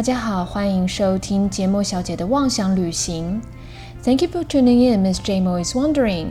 [0.00, 3.38] 大家好，欢迎收听节目小姐的妄想旅行。
[4.02, 6.28] Thank you for tuning in, Miss J Mo is wondering。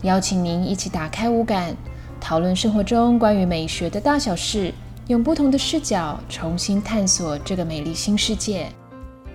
[0.00, 1.76] 邀请您一起打开五感，
[2.18, 4.72] 讨论生活中关于美学的大小事，
[5.08, 8.72] 用不同的视角重新探索这个美丽新世界。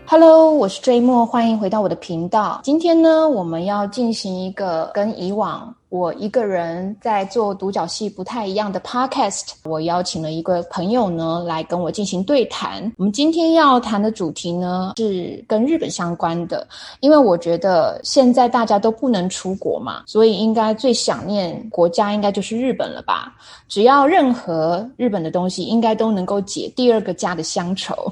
[0.08, 2.62] Hello，我是 J Mo，欢迎回到我的频道。
[2.64, 5.76] 今天呢，我们要进行一个跟以往。
[5.90, 12.92] 我一个人在做独角戏不太一样的 podcast，我邀请了一个朋友呢来跟我进行对谈。
[12.98, 16.68] 我们今天要谈的主题呢是跟日本相关的，
[17.00, 23.34] 因为我觉得现在大家都不能出国嘛，所以应该最想念国家应该就是日本了吧？
[23.68, 28.12] 只要任何日本的东西，应该都能够解第二个家的乡愁。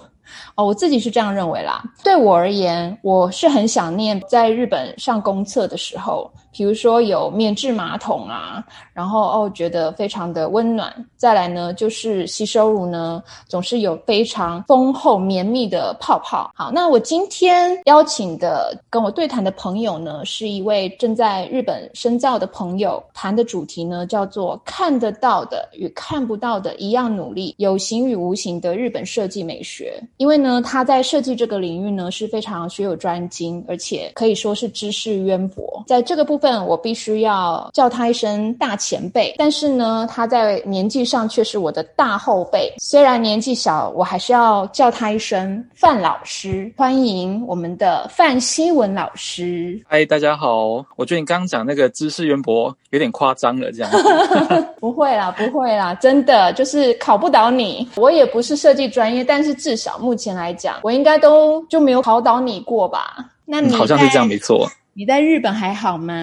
[0.56, 1.84] 哦，我自己是这样认为啦。
[2.04, 6.32] 对我而言，我是很想念在日本上公厕的时候。
[6.50, 10.92] 比如说有免治马桶啊，然后哦觉得非常的温暖。
[11.16, 16.50] 再来呢，就是吸收乳呢总是有非常丰厚绵密的泡泡。
[16.56, 30.02] 好，那我今天邀请的跟我对谈的朋友呢，是一位正在日本深造的朋友，谈的主题呢叫做“看得到的与看不到的一样努力，有形与无形的日本设计美学”。
[30.18, 35.84] 因为呢，他在设计这个领域呢是非常学有专精，而且可以说是知识渊博。
[35.88, 36.48] 在这个部分。
[36.68, 42.74] 我必须要叫他一声大前辈，但是呢，他在年纪上却是我的大后辈。
[42.80, 46.72] 虽然年纪小，我还是要叫他一声范老师。
[46.76, 49.80] 欢迎我们的范希文老师。
[49.88, 50.84] 嗨，大家好。
[50.96, 53.92] 我觉得你刚刚讲那个知识渊博有点夸张了，这样。
[54.80, 57.88] 不会啦，不会啦，真的就是考不倒你。
[57.96, 63.34] 我也不是设计专业，但是至少目前来讲，我应该都就没有考倒你过吧？
[63.44, 64.66] 那你好像是这样，没错。
[64.94, 66.14] 你在日本还好吗？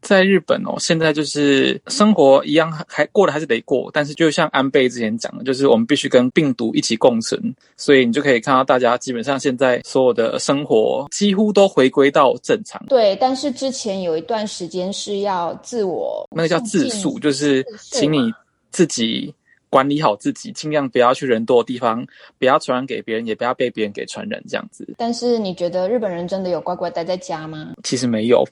[0.00, 3.88] 在日本哦，现在就是生活一样，还过的还是得过。
[3.92, 7.40] 但是就像安倍之前讲的，就是我们必须跟病毒一起共存。
[7.76, 12.84] 所以你就可以看到，大家基本上现在所有的生活几乎都回归到正常。
[12.88, 18.32] 对，但是之前有一段时间是要自我，那个叫自述，就是请你
[18.72, 19.32] 自己。
[19.70, 22.06] 管理好自己，尽量不要去人多的地方，
[22.38, 24.86] 不要传染给别人，也不要被别人给传染，这样子。
[24.96, 27.72] 但是你觉得日本人真的有乖乖待在家吗？
[27.82, 28.44] 其实没有，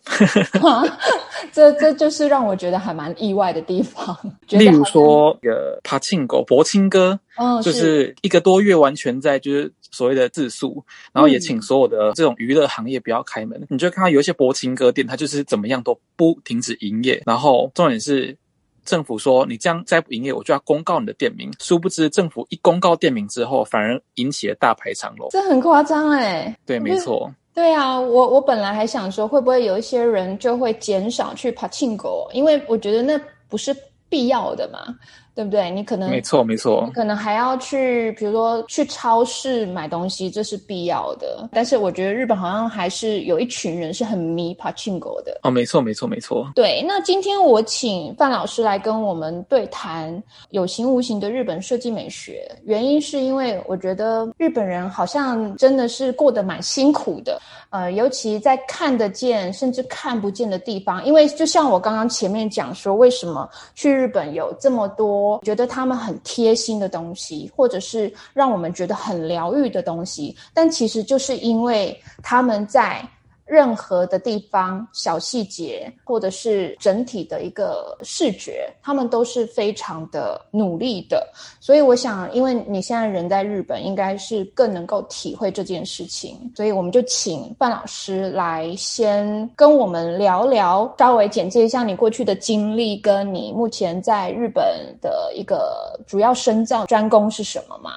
[1.52, 4.16] 这这就是让我觉得还蛮意外的地方。
[4.50, 13.64] 例如说，呃帕庆狗博清哥，哦，就是一个多月完全在就是所谓的自宿，然后也请所有的这种娱乐行业不要开门。
[13.68, 18.36] 你就看到有一些博清哥店，它就是怎么样都不停止营业，然后重点是。
[18.86, 21.52] 政府说你这样再不营业，我就要公告你的店名。
[21.60, 25.28] 殊不知，政府一公告店名之后，反而引起了大排长龙。
[25.30, 26.56] 这很夸张哎。
[26.64, 27.30] 对，没错。
[27.52, 33.74] 对啊，我我本来还想说，会不会有一些人就会减少去爬庆狗，因为我觉得那不是
[34.08, 34.94] 必要的嘛。
[35.36, 35.70] 对不对？
[35.70, 41.46] 你可能没错没错，可能还要去，比如说去超市买东西，这是必要的。
[41.52, 45.38] 但是我觉得日本好像还是有一群人是很迷 Pachinko 的。
[45.42, 46.50] 哦，没错没错没错。
[46.54, 57.38] 对，那今天我请范老师来跟我们对谈有形无形的日本设计美学，原因是因为我觉得日本人好像真的是过得蛮辛苦的。
[57.68, 73.06] 呃，尤其在看得见甚至看不见的地方，因为就像我刚刚前面讲说，为什么去日本有这么多觉得他们很贴心的东西，或者是让我们觉得很疗愈的东西，但其实就是因为他们在。
[73.46, 81.26] 任何的地方小细节，或者是整体的一个视觉，他们都是非常的努力的。
[81.60, 86.52] 所以我想，因为你现在人在日本，应该是更能够体会这件事情。
[86.56, 94.64] 所以我们就请范老师来先跟我们聊聊，稍微简介一下你过去的经历，跟你目前在日本
[95.00, 97.92] 的一个主要深造专攻是什么吗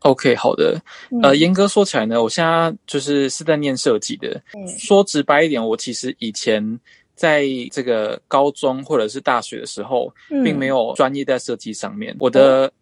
[0.00, 0.80] ？OK，好的。
[1.22, 4.40] 呃，严格说起来呢，我现在就是是在念设计的。
[4.78, 6.80] 说直白一点，我其实以前
[7.14, 10.12] 在这个高中或者是大学的时候，
[10.44, 12.16] 并没有专业在设计上面。
[12.18, 12.72] 我的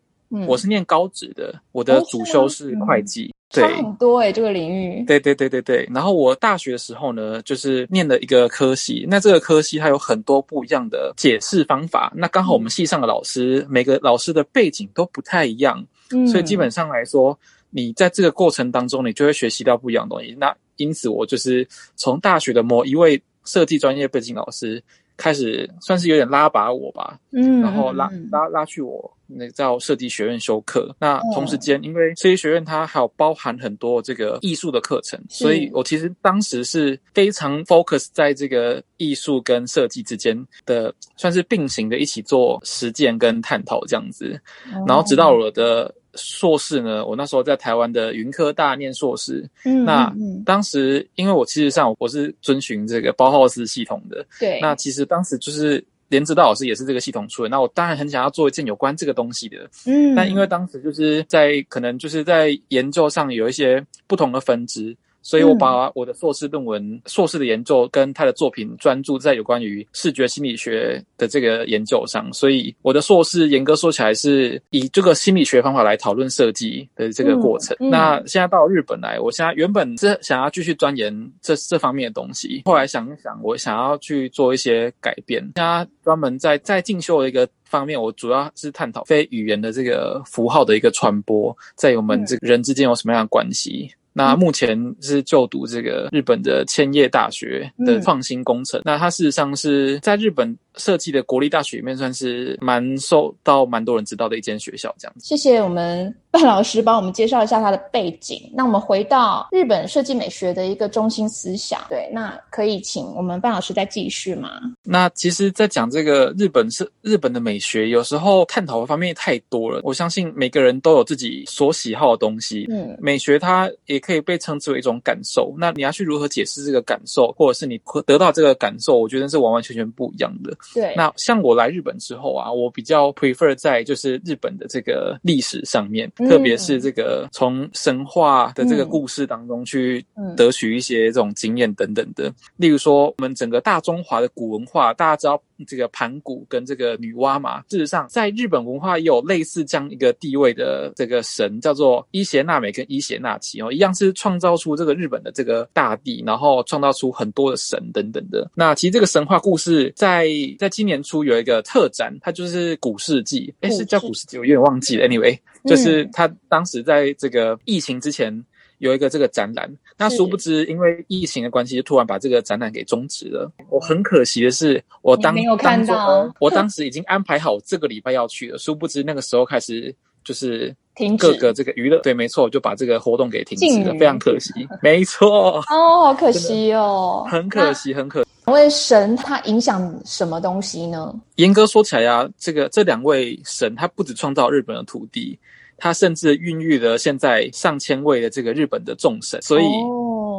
[0.46, 3.34] 我是念高职的，我的主修是会计。
[3.50, 5.02] 对很多哎，这个领域。
[5.06, 5.88] 对对对对对。
[5.90, 9.06] 然后我大学的时候呢，就是念了一个科系。
[9.08, 12.12] 那这个科系它有很多不一样的解释方法。
[12.14, 15.82] 那刚好我们系上的老师，每个老师的背景都不太一样。
[16.26, 17.38] 所以基本上来说，
[17.70, 20.34] 你在这个过程当中，你就会学习到不一样的东西。
[20.38, 21.66] 那因此，我就是
[21.96, 24.82] 从大学的某一位设计专业背景老师
[25.16, 27.18] 开始，算是有点拉拔我吧。
[27.32, 30.94] 嗯，然后拉拉拉去我那叫设计学院修课。
[30.98, 40.34] 那同时间，因为设计学院它还有包含很多这个艺术的课程，所以我其实当时是非常 focus 在这个艺术跟设计之间
[40.64, 44.40] 的，算是并行的一起做实践跟探讨这样子。
[44.86, 45.92] 然后直到我的。
[46.14, 47.04] 硕士呢？
[47.04, 49.48] 我那时候在台湾的云科大念硕士。
[49.64, 50.12] 嗯，那
[50.44, 54.24] 当时因为我其实上我是遵循这个包浩斯系统的。
[54.38, 54.58] 对。
[54.60, 57.48] 那其实当时就是连指导老师也是这个系统出的。
[57.48, 59.68] 那我当然很想要做一件有关这个东西的。
[59.86, 60.14] 嗯。
[60.14, 64.96] 但因为当时就是在可能就是在研究上有一些不同的分支。
[65.22, 72.32] 所以我把我的硕士论文、硕士的研究跟他的作品专注在有关于视觉心理学的这个研究上。
[72.32, 77.76] 所以我的硕士严格说起来是以这个心理学方法来讨论设计的这个过程。
[77.78, 85.42] 那现在到日本来，我现在原本是想要继续钻研这这方面的东西，后来想一想，我想要去做一些改变。
[85.56, 93.90] 现在专门在在进修的一个方面，我主要是探讨非语言的这个符号的一个传播，在我们这个人之间有什么样的关系。
[94.18, 98.82] 那目前是就读这个日本的千叶大学的创新工程。
[98.84, 100.58] 那它事实上是在日本。
[100.78, 105.26] 设计的国立大学里面算是蛮受到蛮多人知道的一间学校，这样子。
[105.26, 108.50] 谢谢我们范老师帮我们介绍一下他的背景。
[108.54, 114.50] 那我们回到日本设计美学的一个中心思想，对，那可以请我们范老师再继续吗？
[114.82, 119.80] 那其实，在讲这个日本是日本的美学，有时候探讨的方面太多了。
[119.82, 122.66] 我相信每个人都有自己所喜好的东西。
[122.70, 125.54] 嗯，美学它也可以被称之为一种感受。
[125.58, 130.54] 那你要去如何解释这个感受，或者是你得到这个感受，我觉得是完完全全不一样的。
[130.74, 140.04] 对，那像我来日本之后啊，我比较 prefer 在就是日本的这个历史上面，特别是这个从神话的这个故事当中去
[140.36, 142.32] 得取一些这种经验等等的。
[142.56, 145.42] 例如说，我们整个大中华的古文化，大家知道。
[145.66, 158.50] 这个盘古跟这个女娲嘛，事实上在日本文化也有类似这样一个地位的这个神，叫做伊邪那美跟伊邪那岐哦，一样是创造出这个日本的这个大地，然后创造出很多的神等等的。
[158.54, 160.28] 那其实这个神话故事在
[160.58, 165.06] 在今年初有一个特展，它就是古世纪，哎，是叫古世纪，我有点忘记了。
[165.06, 168.44] Anyway，就是他当时在这个疫情之前。
[168.78, 173.50] 有一个这个展览，那殊不知因为疫情的关系，就突然把这个展览给终止了。
[173.68, 179.94] 我很可惜的是，我当当中我当 时已经安排好这个礼拜要去了，殊不知那个时候开始
[180.24, 184.52] 就是停各个这个娱乐，对，没错，就把这个活动给停止了，非常可惜。
[184.82, 188.24] 没错，哦，好可惜哦，很可惜，很可。
[188.46, 191.14] 两位神他影响什么东西呢？
[191.36, 195.38] 严格说起来呀，这个这两位神，他不止创造日本的土地。
[195.78, 199.64] 它甚至孕育了现在上千位的这个日本的众神，所以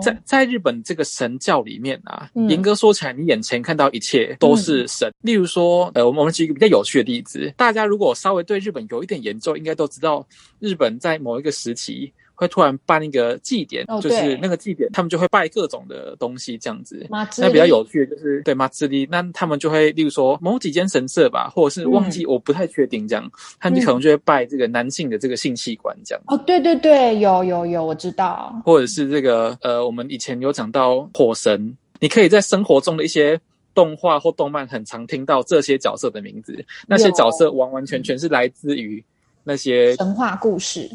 [0.04, 5.12] 在在日本这个神教里面啊，严格说起来，你眼前看到一切都是神。
[5.22, 10.28] 例如说，呃，我们我们举一个比较有趣的例子，大家如果稍微对日本有一点研究，应该都知道，
[10.60, 12.14] 日本在某一个时期。
[12.40, 17.06] 会突然办一个祭典，就是那个祭典，他们就会拜各种的东西，这样子。
[17.10, 26.24] 那比较有趣的就是，对马自力，那他们就会，例如说某几间神社吧，或者是忘记，我不太确定这样，他们可能就会拜这个男性的这个性器官这样。
[26.28, 28.56] 哦，对对对，有有有，我知道。
[28.64, 33.38] 或者是这个呃，我们以前有讲到火神，你可以在生活中的一些
[33.76, 39.04] 动画或动漫很常听到这些角色的名字，那些角色完完全全是来自于
[39.44, 40.90] 那些神话故事。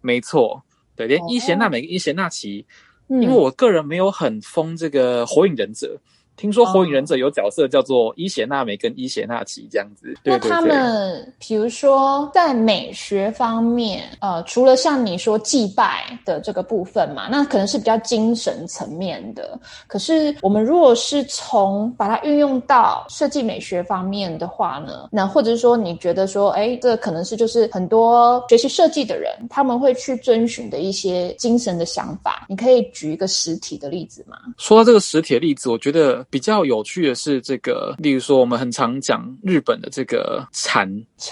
[0.00, 0.60] 没错。
[1.00, 2.64] 对，连伊邪那美、伊邪那岐，
[3.08, 5.98] 因为我个人没有很疯这个火影忍者。
[6.36, 10.14] 听说火影忍者有角色叫做伊邪那美跟伊邪那岐这样子。
[10.24, 19.60] 那他们比如说在美学方面，呃，除了像你说祭拜的这个部分嘛，那可能是比较精神层面的。
[19.86, 32.46] 可是我们如果是从把它运用到设计美学方面的话呢，那或者是说你觉得说，哎，这可能是就是很多学习设计的人他们会去遵循的一些精神的想法。
[32.48, 34.38] 你可以举一个实体的例子吗？
[34.56, 36.24] 说到这个实体的例子，我觉得。
[36.30, 40.88] 比较有趣的是，这个，例如说，我们很常讲日本的这个禅，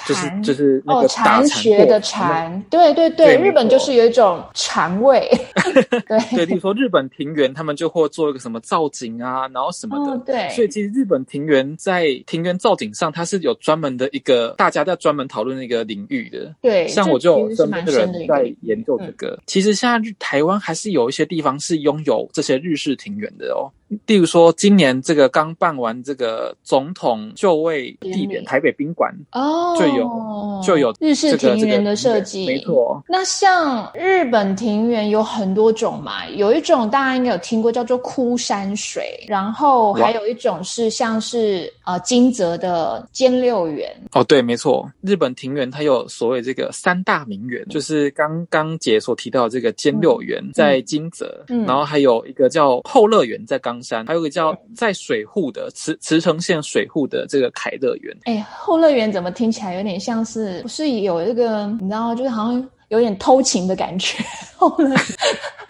[0.07, 5.31] 就是就是那个禅学的禅，对对对，日本就是有一种禅味，
[6.09, 6.47] 对对。
[6.47, 10.49] 例如说，日本庭园，他们就会做一个什么造景啊，然后什么的，对。
[10.51, 16.53] 所以其实日本庭园在庭园造景上，它是有专门的一个大家在专门讨论的一个领域的。
[16.61, 19.39] 对，像我就身边的人在研究这个。
[19.47, 23.71] 其实现在台湾还是有一些地方是拥有这些日式庭园的哦。
[24.07, 33.03] 例如说，今年这个刚办完这个总统就位地点，台北宾馆哦，就有就有日式庭园的设计，没错。
[33.09, 43.91] 那像日本庭园有很多种嘛，有一种大家应该有听过，叫做枯山水，然后还有一种是像是呃金泽的兼六园。
[44.13, 58.17] 哦，对，没错，日本庭园它有所谓这个三大名园，就是刚刚姐所提到这个兼六园在金泽，然后还有一个叫后乐园在冈山，还有个叫在水户的茨茨城县水户的这个凯乐园。
[58.25, 62.69] 哎，后乐园怎么听起来有点像是不是有一个你知道，就是好像。
[62.89, 64.17] 有点偷情的感觉，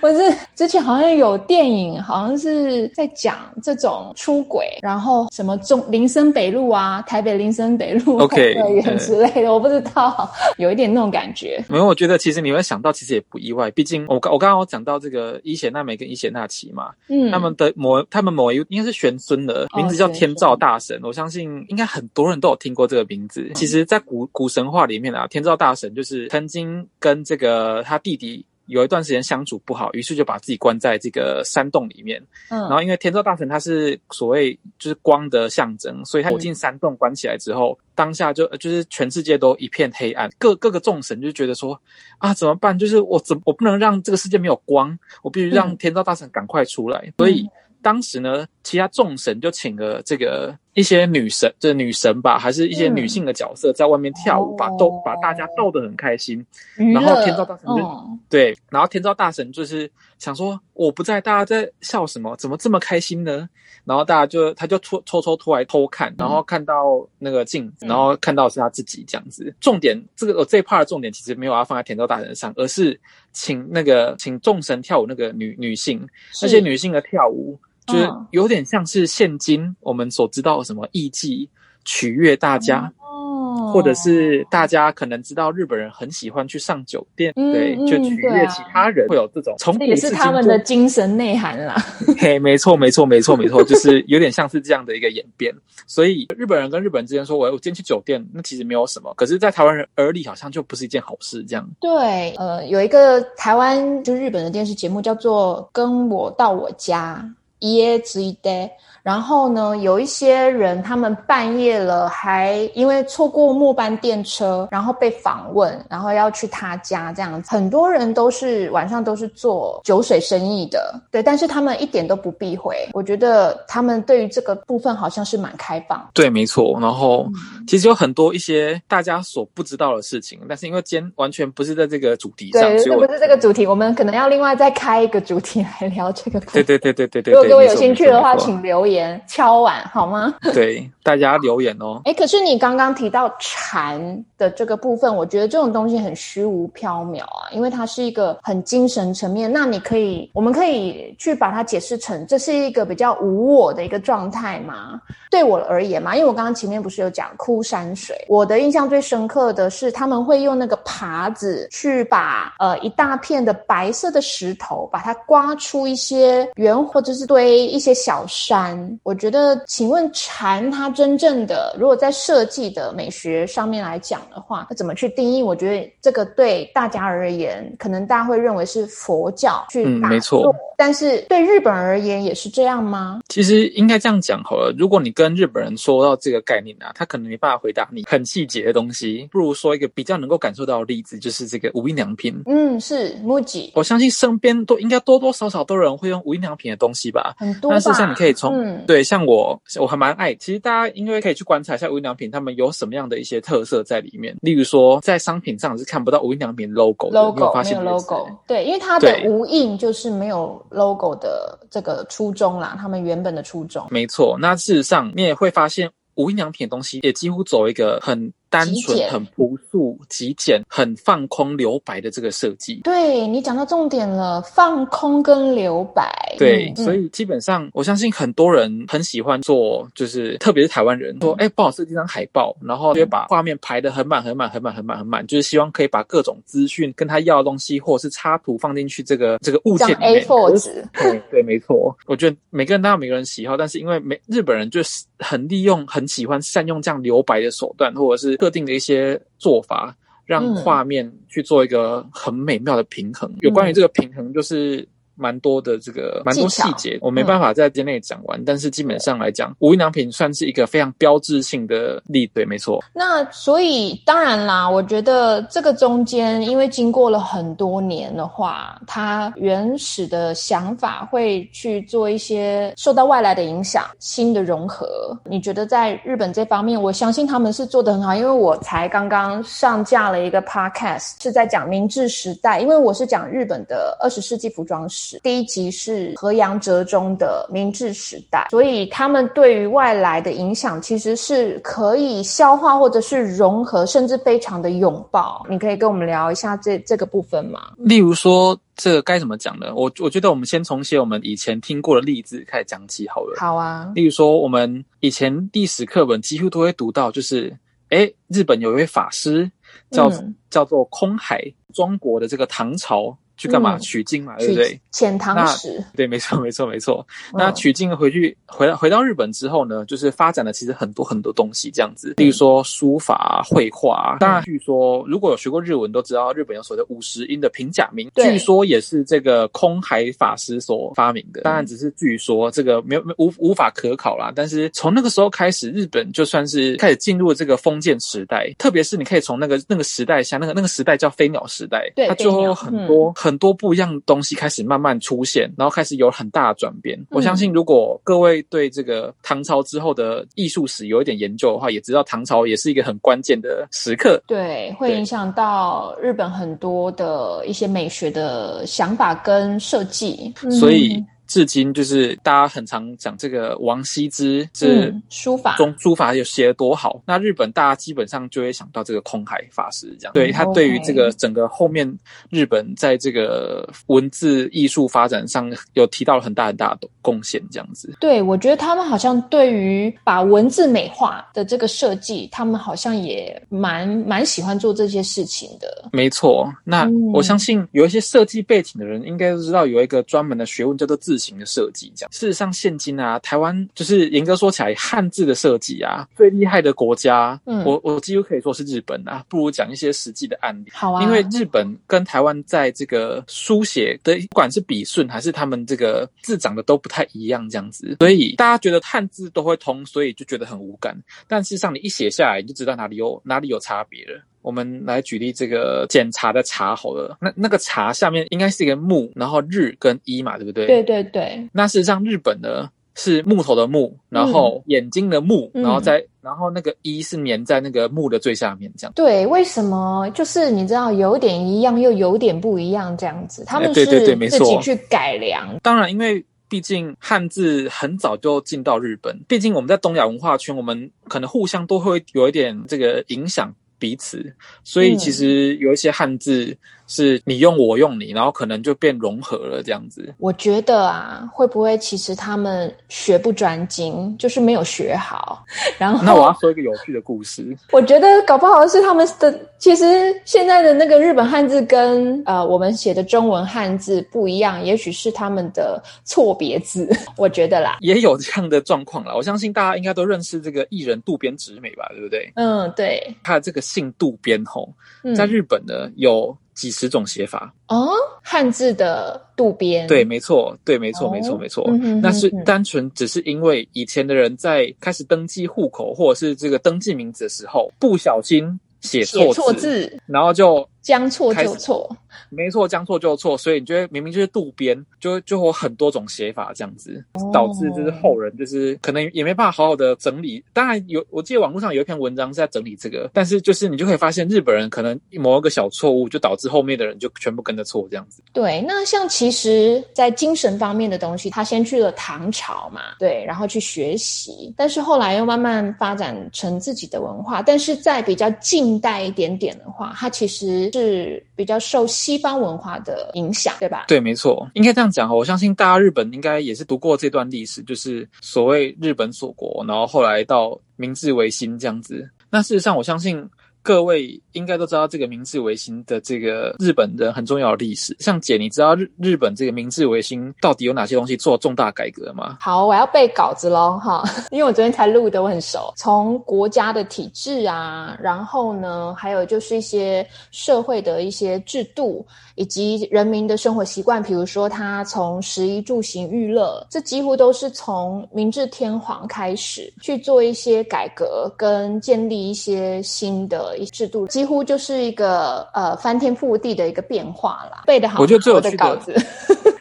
[0.00, 8.54] 不是之前好像有电影，好像是在讲这种出轨，然后什么中林森北路啊，台北林森北路 OK
[8.98, 11.62] 之类的，我不知道，有一点那种感觉。
[11.68, 23.50] 没有，我觉得其实你会想到，其实也不意外，毕竟我刚我刚刚有讲到这个伊邪那美跟伊邪那岐嘛，嗯，他们的某他们某一应该是玄孙的名字叫天照大神，我相信应该很多人都有听过这个名字。
[23.54, 32.22] 其实，在古古神话里面啊，天照大神就是曾经跟跟这个他弟弟有一段时间相处不好，于是就把自己关在这个山洞里面。
[32.50, 41.80] 嗯，然后因为天照大神他是所谓就是光的象征，所以他躲进山洞关起来之后，当下就就是全世界都一片黑暗，各各个众神就觉得说
[42.18, 42.78] 啊怎么办？
[42.78, 47.10] 就是我怎我不能让这个世界没有光，我必须让天照大神赶快出来。
[47.16, 47.48] 所以。
[47.80, 56.46] 当时呢，其他众神就请了这个一些女神，这女神吧，还是一些女性的角色，在外面跳舞，把逗把大家逗得很开心。
[56.94, 62.36] 然后天照大神就对，然后天照大神就是想说，我不在，大家在笑什么？
[62.36, 63.48] 怎么这么开心呢？
[63.84, 69.52] 然后大家就他就偷偷偷偷来偷看，然后看到那个镜子，然后看到是他自己这样子。
[69.58, 73.00] 重点这个我这一 part 的重点其实没有要放在天照大神上，而是
[73.32, 76.06] 请那个请众神跳舞那个女女性，
[76.40, 77.58] 那些女性的跳舞。
[77.88, 81.48] 就是有点像是现今我们所知道什么艺伎
[81.84, 91.74] 取悦大家，哦，或者是大家可能知道日本人很喜欢去上酒店，对，就取悦其他人，会有这种从也是他们的精神内涵啦。
[92.18, 95.54] 嘿，没错，没错，没错，没错，就是有点像是这样的一个演变。
[95.86, 99.14] 所以日本人跟日本人之间说，我我今天去酒店，那其实没有什么。
[99.16, 101.42] 可是，在台湾人耳里，好像就不是一件好事。
[101.44, 107.24] 这样对，呃，有一个台湾就日本的电视节目叫做《跟我到我家》。
[107.60, 108.70] 耶，之一的。
[109.02, 117.48] 然后呢，有一些人他们半夜了，还因为错过末班电车，然后被访问，然后要去他家这样子。
[117.50, 122.76] 很多人都是晚上都是做酒水生意的，对，但是他们一点都不避讳。
[122.92, 126.06] 我觉得他们对于这个部分好像是蛮开放。
[126.12, 126.78] 对，没错。
[126.80, 127.26] 然后
[127.66, 136.38] 其实有很多一些大家所不知道的事情，但是因为今天完全不是在这个主题上，对，不是这个主题，我们可能要另外再开一个主题来聊这个。
[136.52, 137.32] 对对对对对对。
[137.32, 138.87] 如果各位有兴趣的话，请留言。
[139.26, 140.34] 敲碗好吗？
[140.54, 142.00] 对，大家留言哦。
[142.04, 149.50] 哎，可是你刚刚提到禅的这个部分，我觉得这种东西很虚无缥缈啊，因为它是一个很精神层面。
[149.52, 155.00] 那你可以，我们可以去把它解释成这是一个比较无我的一个状态吗？
[155.30, 168.77] 对我而言嘛，因为我刚刚前面不是有讲枯山水，我的印象最深刻的是他们会用那个耙子去把呃一大片的白色的石头，把它刮出一些圆或者是堆一些小山。
[169.02, 175.42] 我觉得，请问禅它真正的，如果在设计的美学上面来讲的话，那怎么去定义？
[175.42, 183.20] 我觉得这个对大家而言，可能大家会认为是佛教去打坐，但是对日本而言也是这样吗？
[183.28, 184.74] 其实应该这样讲好了。
[184.76, 189.28] 如果你跟日本人说到这个概念啊，他可能没办法回答你很细节的东西。
[189.30, 192.34] 不如说一个比较能够感受到的例子，就是这个无印良品。
[192.46, 193.72] 嗯，是木吉。
[193.74, 197.34] 我相信身边都应该多多少少都有人会用无印良品的东西吧。
[197.38, 197.70] 很多。
[197.70, 200.34] 但事实上，你可以从对像我，我还蛮爱。
[200.34, 204.36] 其实大家因为可以去观察一下无印良品，他们有什么样的一些特色在里面。
[204.40, 207.10] 例如说，在商品上是看不到无印良品 logo。
[207.10, 208.28] logo 没有 logo。
[208.46, 213.86] 对，因为它的无印就是没有 logo 的这个初衷啦，他们原本的初衷。
[213.90, 218.32] 没错，那事实上你也会发现无印良品的东西也几乎走一个很。
[218.50, 226.08] 单纯、很朴素、极简、很放空、留白的这个设计，对你讲到重点了，放空跟留白。
[226.38, 240.22] 对，所以基本上我相信很多人很喜欢做，就是特别是台湾人说，哎，帮我设计张海报，然后就会把画面排的很满、很满、很满、很满、很满，就是希望可以把各种资讯跟他要的东西，或者是插图放进去这个这个物件里面。
[240.22, 240.84] A4 纸。
[240.94, 241.94] 对对，没错。
[242.06, 248.37] 我觉得每个人都有每个人喜好，但是因为每日本人就是很利用、很喜欢善用这样留白的手段，或者是。
[248.38, 253.30] 特定的一些做法，让画面去做一个很美妙的平衡。
[253.40, 254.86] 有关于这个平衡，就是
[255.18, 258.42] 蛮多的这个蛮多细节，我没办法在今天内讲完。
[258.44, 262.82] 但是基本上来讲，无印良品算是一个非常标志性的例，对，没错。
[262.92, 274.86] 那所以当然啦，我觉得这个中间，因为经过了很多年的话，它原始的想法会去做一些受到外来的影响，新的融合。
[275.24, 295.46] 你觉得在日本这方面，我相信他们是做的很好，因为我才刚刚上架了一个 podcast，是在讲明治时代，因为我是讲日本的二十世纪服装史，第一集是河阳哲中的明治时代，所以他们对于外来的影响其实是可以消化或者是融合，甚至非常的拥抱。
[295.48, 297.72] 你可以跟我们聊一下这这个部分吗？
[297.78, 298.58] 例如说。
[298.80, 299.74] 这个该怎么讲呢？
[299.74, 303.34] 我我觉得我们先从些我们以前听过的例子开始讲起好了。
[303.36, 307.52] 好啊，例如说我们以前历史课本几乎都会读到，就是
[307.88, 309.50] 哎，日本有一位法师
[309.90, 310.08] 叫
[310.48, 311.42] 叫做空海，
[311.74, 313.18] 中国的这个唐朝。
[313.38, 314.78] 去干嘛取经嘛，对不对？
[314.92, 317.06] 遣唐使，对，没错， 没错，没错。
[317.32, 322.14] 那取经回去，回来回到日本之后呢，就是发展了其实很多很多东西，这样子。
[322.16, 324.16] 例如说书法、绘画。
[324.18, 331.42] 当然，据说如果有学过日文，都知道日本有所谓的五十音的平假名，据说也是这个空海法师所发明的。
[331.42, 334.32] 当然，只是据说，这个没有无无法可考啦。
[334.34, 338.52] 但是从那个时候开始，日本就算是开始进入了这个封建时代。
[338.58, 343.12] 特别是你可以从那个那个时代，下那个那个时代叫飞鸟时代，对，它就有很多。
[343.14, 346.98] 很多不一样东西开始慢慢出现，然后开始有很大的转变。
[347.10, 354.22] 我相信，如果各位对这个唐朝之后的艺术史有一点研究的话，也知道唐朝也是一个很关键的时刻。
[354.26, 360.32] 对，会影响到日本很多的一些美学的想法跟设计。
[360.50, 361.04] 所以。
[361.28, 371.86] 至今就是大家很常讲这个王羲之是书法中书法有写的多好，那日本大家基本上就会想到这个空海法师这样，对他对于这个整个后面
[372.30, 377.94] 日本在这个文字艺术发展上有提到了很大很大的贡献这样子。
[378.00, 385.84] 对，我觉得他们好像对于把文字美化的这个设计，他们好像也蛮蛮喜欢做这些事情的。
[385.92, 391.17] 没错，那我相信有一些设计背景的人应该都知道有一个专门的学问叫做字。
[391.18, 399.24] 型的设计，这样事实上，现今啊，台湾就是严格说起来，汉字的设计啊，最厉害的国家，嗯，我我几乎可以说是日本啊。
[399.28, 401.02] 不如讲一些实际的案例，好啊。
[401.02, 410.96] 因为日本跟台湾在这个书写的，不管是笔顺还是他们这个字长得都不太一样，这样子，所以大家觉得汉字都会通，所以就觉得很无感。
[411.26, 414.22] 但事实上，你一写下来，你就知道哪里有哪里有差别了。
[414.48, 420.64] 我们来举例这个检查的查好了，那那个查下面应该是一个木，然后日跟一嘛，对不对？
[420.66, 421.46] 对对对。
[421.52, 428.92] 那事实上日本呢是木头的木，然后眼睛的木，然后再然后那个一是粘在那个木的最下面这样。
[428.96, 430.08] 对，为什么？
[430.14, 435.58] 就是你知道有点一样又有点不一样这样子，他们是自己去改良。
[435.62, 443.54] 当然，因为毕竟汉字很早就进到日本，毕竟我们在东亚文化圈，我们可能互相都会有一点这个影响。
[443.78, 446.56] 彼此，所以其实有一些汉字。
[446.88, 450.12] 是你用我用你，然后可能就变融合了这样子。
[450.18, 455.44] 我觉得啊，会不会其实他们学不专精，就是没有学好。
[455.78, 457.56] 然后那我要说一个有趣的故事。
[457.72, 459.84] 我觉得搞不好是他们的，其实
[460.24, 466.88] 现在的那个日本汉字跟呃我们写的中文汉字不一样，也许是他们的错别字。
[467.18, 469.14] 我觉得啦，也有这样的状况啦。
[469.14, 472.32] 我相信大家应该都认识这个艺人渡边直美吧，对不对？
[472.34, 473.14] 嗯，对。
[473.22, 474.72] 他的这个姓渡边吼，
[475.14, 476.34] 在日本呢有。
[476.58, 481.64] 几十种写法哦，汉字的渡边，对，没错，对，没错，没错，没错。
[482.02, 490.68] 那是单纯只是因为以前的人在开始登记户口或者是这个登记名字的时候，不小心写错字，然后就。
[490.88, 491.86] 将错就错，
[492.30, 500.42] 没错，将错就错，所以你觉得明明就是渡边，就就有很多种写法这样子，导致就是后人就是可能也没办法好好的整理。
[500.54, 508.22] 当然有，我记得网络上有一篇文章是在整理这个，但是就是你就可以发现日本人可能某一个小错误就导致后面的人就全部跟着错这样子。
[508.32, 517.42] 对，那像其实，在精神方面的东西，他先去了唐朝嘛，对，然后去学习，但是后来又慢慢发展成自己的文化。
[517.42, 520.70] 但是在比较近代一点点的话，他其实。
[520.78, 523.84] 是比较受西方文化的影响，对吧？
[523.88, 525.14] 对，没错，应该这样讲。
[525.14, 532.08] 我相信大家日本应该也是读过这段历史，就是所谓日本锁国，然后后来到明治维新这样子。
[532.30, 533.28] 那事实上，我相信。
[533.60, 537.94] 各位应该都知道这个明治维新的这个日本人很重要的历史。
[537.98, 542.38] 像姐，你知道日日本这个明治维新到底有哪些东西做重大改革吗？
[542.40, 545.72] 好，我要背稿子喽，哈，因为我昨天才录的，我很熟。
[545.76, 567.62] 从国家的体制啊，然后呢，还有就是一些社会的一些制度，以及人民的生活习惯，比如说他从食衣住行娱乐，这几乎都是从明治天皇开始去做一些改革跟建立一些新的制度，几乎就是一个呃翻天覆地的一个变化啦。
[567.66, 568.94] 背得好，我觉得最有趣的稿子。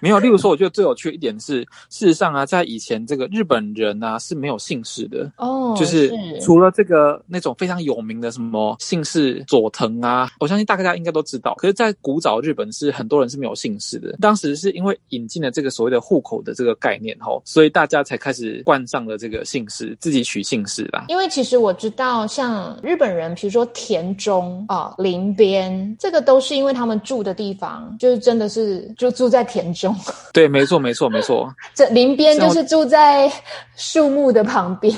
[0.07, 11.53] 没有，例如说，我觉得最有趣一点是，事实上啊，在以前这个日本人啊是没有姓氏的哦，就是除了这个那种非常有名的什么姓氏佐藤啊，我相信大家应该都知道。
[11.55, 14.15] 可是，在古早日本是很多人是没有姓氏的。
[14.21, 21.03] 当时是因为引进了这个所谓的户口的这个概念吼，所以大家才开始冠上了这个姓氏，自己取姓氏啦。
[21.09, 29.93] 因为其实我知道，像日本人，比如说田中啊、林边，这个都是因为他们住的地方就是真的是就住在田中。
[30.33, 31.53] 对，没错，没错，没错。
[31.73, 33.31] 这林边就是住在
[33.75, 34.95] 树木的旁边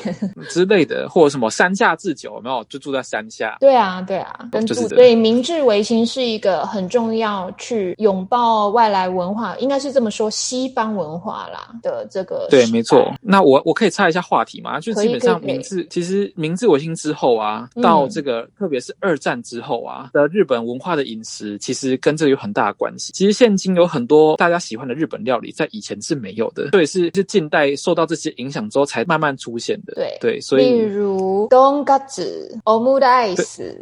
[0.49, 2.63] 之类的，或者什么山下智久，有没有？
[2.65, 3.57] 就住在山下。
[3.61, 4.87] 对啊，对啊，跟住。
[4.89, 12.47] 对，明治维新是一个很重要，去拥抱外来文化，应该是这么说，西方文化啦的这个。
[12.49, 13.13] 对，没错。
[13.21, 14.79] 那我我可以插一下话题吗？
[14.79, 23.13] 就基本上明治，其实明治维新之后啊，到这个特别是二战之后啊的日本文化的饮食，其实跟这有很大的关系。
[23.13, 29.93] 其实现今有很多大家喜欢的日本料理，在以前是没有的，对是是近代受到这些影响之后才慢慢出现的。
[29.95, 33.75] 对对，所以例如东嘎子、欧姆的爱斯、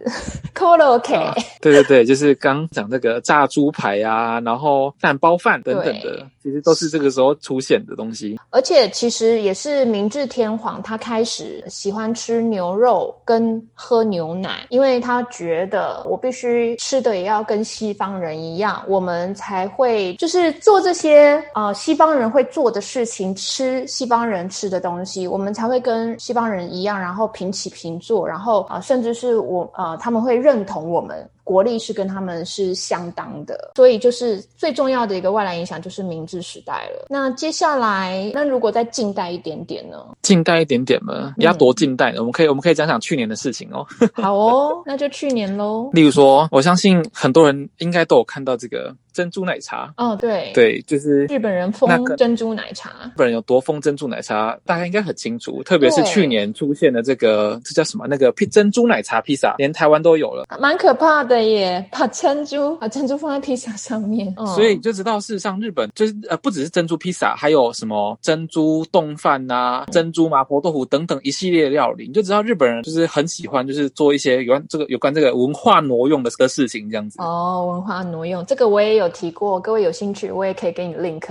[0.54, 1.32] 可乐 K，
[1.62, 8.40] 对对对，就是刚讲这个炸猪排啊，然后蛋包饭等等的，其实都是这个时候出现的东西。
[8.50, 31.30] 而且其实也是明治天皇他开始喜欢吃牛肉跟喝牛奶，因为他觉得我必须吃的也要跟西方人一样，我们才会就是做这些呃西方人会做的事情，吃西方人吃的东西，我们才会跟西方人一样，然后平起平坐，然后啊，甚至是我呃他们会认同我们。
[31.48, 37.06] 国力是跟他们是相当的，所以就是最重要的一个外来影响就是明治时代了。
[37.10, 39.98] 那接下来，那如果再近代一点点呢？
[40.22, 42.20] 近代一点点嘛，要多近代呢？
[42.20, 43.88] 我们可以我们可以讲讲去年的事情哦。
[44.12, 45.90] 好哦， 那就去年喽。
[45.94, 48.94] 例如说，我相信很多人应该都有看到这个。
[49.14, 52.92] 珍珠奶茶哦，对对，就是日本人封珍珠奶茶。
[53.06, 55.64] 日本人有多封珍珠奶茶，大家应该很清楚。
[55.64, 58.06] 特别是去年出现的这个，这叫什么？
[58.08, 61.89] 那个珍珠奶茶披萨，连台湾都有了，蛮可怕的耶！
[61.91, 77.19] 把珍珠把珍珠放在披萨上面，所以就知道事实上日本就是呃，不只是珍珠披萨，还有什么珍珠冻饭呐、珍珠麻婆豆腐等等一系列料理，你就知道日本人就是很喜欢，就是做一些有关这个有关这个文化挪用的的事情，这样子。
[77.19, 79.08] 哦，文化挪用，这个我也有。
[79.17, 81.23] 提过，各位有兴趣，我也可以给你 link。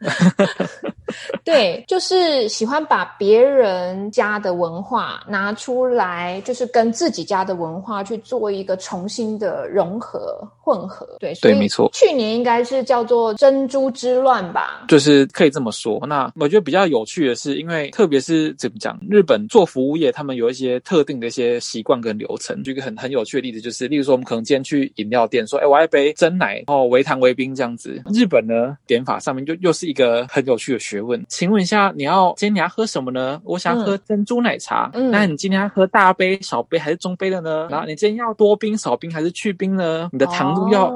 [1.44, 11.06] 对，就是喜欢把别人家的文化拿出来，就是跟自己家的文化去做一个重新的融合混合。
[11.18, 11.90] 对，对，没错。
[11.92, 14.84] 去年应该是叫做珍珠之乱吧？
[14.88, 16.04] 就是可以这么说。
[16.06, 22.62] 那我觉得比较有趣的是，因为特别是怎么讲，日本做服务业，他们有一些特定的一些习惯跟流程。
[22.62, 31.05] 举一个很很有趣的例子，就是例如说，我们可能今天去饮料店说：“哎，我要一杯真奶，然后微糖微冰这样子。”日本呢，点法上面就又是一个很有趣的学问。
[31.28, 33.40] 请问一下，你要今天你要喝什么呢？
[33.44, 34.90] 我想喝珍珠奶茶。
[34.94, 37.68] 嗯，那你今天要喝大杯、小杯还是中杯的呢？
[37.70, 40.08] 然后你今天要多冰、少冰还是去冰呢？
[40.12, 40.88] 你的糖度要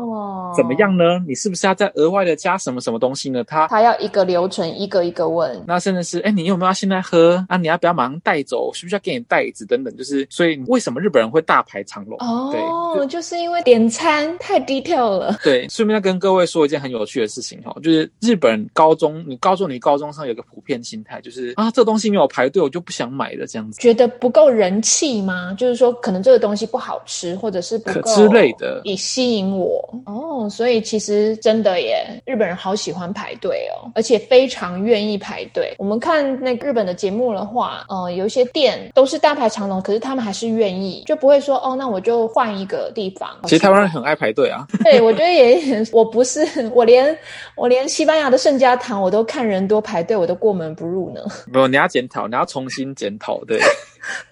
[0.56, 1.04] 怎么样呢？
[1.26, 3.44] 你是不是要再额外的加什么什么东西呢？
[3.44, 5.62] 他他要一个流程，一个一个问。
[5.66, 7.44] 那甚至是，哎，你有没有要现在喝？
[7.48, 8.70] 啊，你要不要马上带走？
[8.74, 9.94] 需不需要给你袋子等等？
[9.96, 12.16] 就是，所以为什么日本人会大排长龙？
[12.18, 15.38] 哦，对，就是因为点餐太低调了。
[15.42, 23.80] 对，顺便要跟各位说一件很有趣的事情哈，就是日本高中，你高中你高中上有个普遍心态，就是啊，这东西没有排队，我就不想买的，这样子。
[23.80, 25.54] 觉得不够人气吗？
[25.58, 30.39] 就是说，可能这个东西不好吃，或者是不够之类的，以吸引我哦。
[30.48, 35.74] 所以其实真的耶，日本人好喜欢排队哦，而且非常愿意排队。
[35.78, 43.28] 我们看那日本的节目的话，呃，有一些店都是大排长龙，可是他们还是愿意，就不会说哦，那我就换一个地方。
[43.44, 44.66] 其实台湾人很爱排队啊。
[44.84, 46.40] 对，我觉得也很，我不是，
[46.72, 47.16] 我连
[47.56, 51.20] 我连西班牙的圣家堂我都看人多排队，我都过门不入呢。
[51.46, 53.58] 没有，你要检讨，你要重新检讨，对。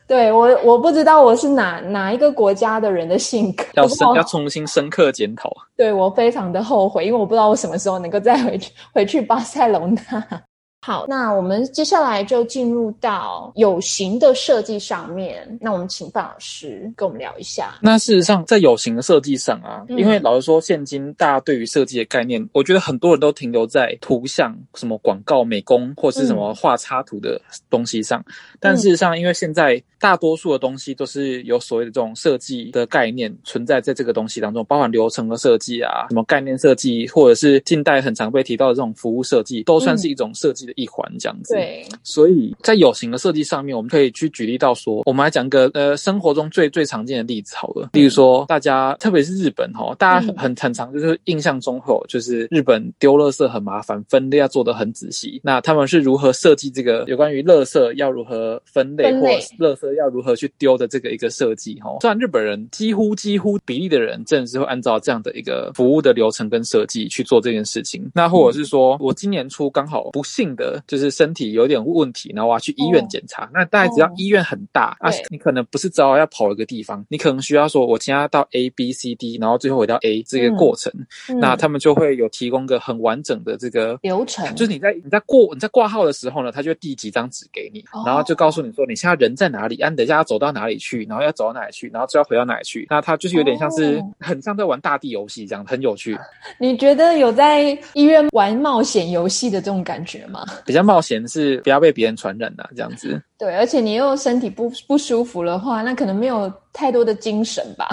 [0.08, 5.54] 对我，我不知道我是哪哪一个国家的人的性格，要深要重新深刻检讨。
[5.76, 10.42] 对我非常的后悔，因为我不知道我什么时候能够再回去回去巴塞隆纳。
[10.80, 15.58] 好，那我们接下来就进入到有形的设计上面。
[15.60, 17.74] 那我们请范老师跟我们聊一下。
[17.82, 28.24] 那事实上，在有形的设计上啊，因为老实说，现今大家对于设计的概念，我觉得很多人都停留在图像、什么广告美工或是什么画插图的东西上。
[28.60, 41.54] 但事实上，因为现在大多数的东西都是有所谓的这种设计的概念存在在这个东西当中，包含流程的设计啊，什么概念设计，或者是近代很常被提到的这种服务设计，都算是一种设计的一环这样子。
[41.54, 55.40] 对，所以在有形的设计上面，我们可以去举例到说，我们来讲个呃生活中最最常见的例子好了，例如说大家特别是日本哈，大家很很常就是印象中后就是日本丢垃圾很麻烦，分类要做的很仔细。
[55.42, 61.96] 那他们是如何设计这个有关于垃圾要如何分类，或者垃圾要如何去丢的这个一个设计哈？
[62.00, 68.10] 虽然日本人几乎几乎比例的人，真的是会按照这样的一个服务的流程跟设计去做这件事情。
[68.14, 73.48] 那或者是说我今年初刚好不幸的就是身体有点问题，然后我要去医院检查。
[73.52, 80.92] 那大概只要医院很大啊，你可能不是只好要跑一个地方，你可能需要说我今天要到 A B C D，然后最后回到 A 这个过程。
[81.40, 92.86] 那他们就会有提供个很完整的这个流程，就是你在你在过你在挂号的时候呢，他就递几张纸给你，然后就告诉你说你现在人在哪里，啊，等一下要走到哪里去，然后要走到哪里去，然后就要回到哪里去。
[92.90, 96.18] 那他就是有点像是很像在玩大地游戏这样，很有趣。
[96.58, 100.44] 你觉得有在医院玩冒险游戏的这种感觉吗？
[100.64, 103.20] 比较冒险是不要被别人传染的这样子。
[103.38, 107.88] 对，而且你又身体不不舒服的话，那可能没有太多的精神吧。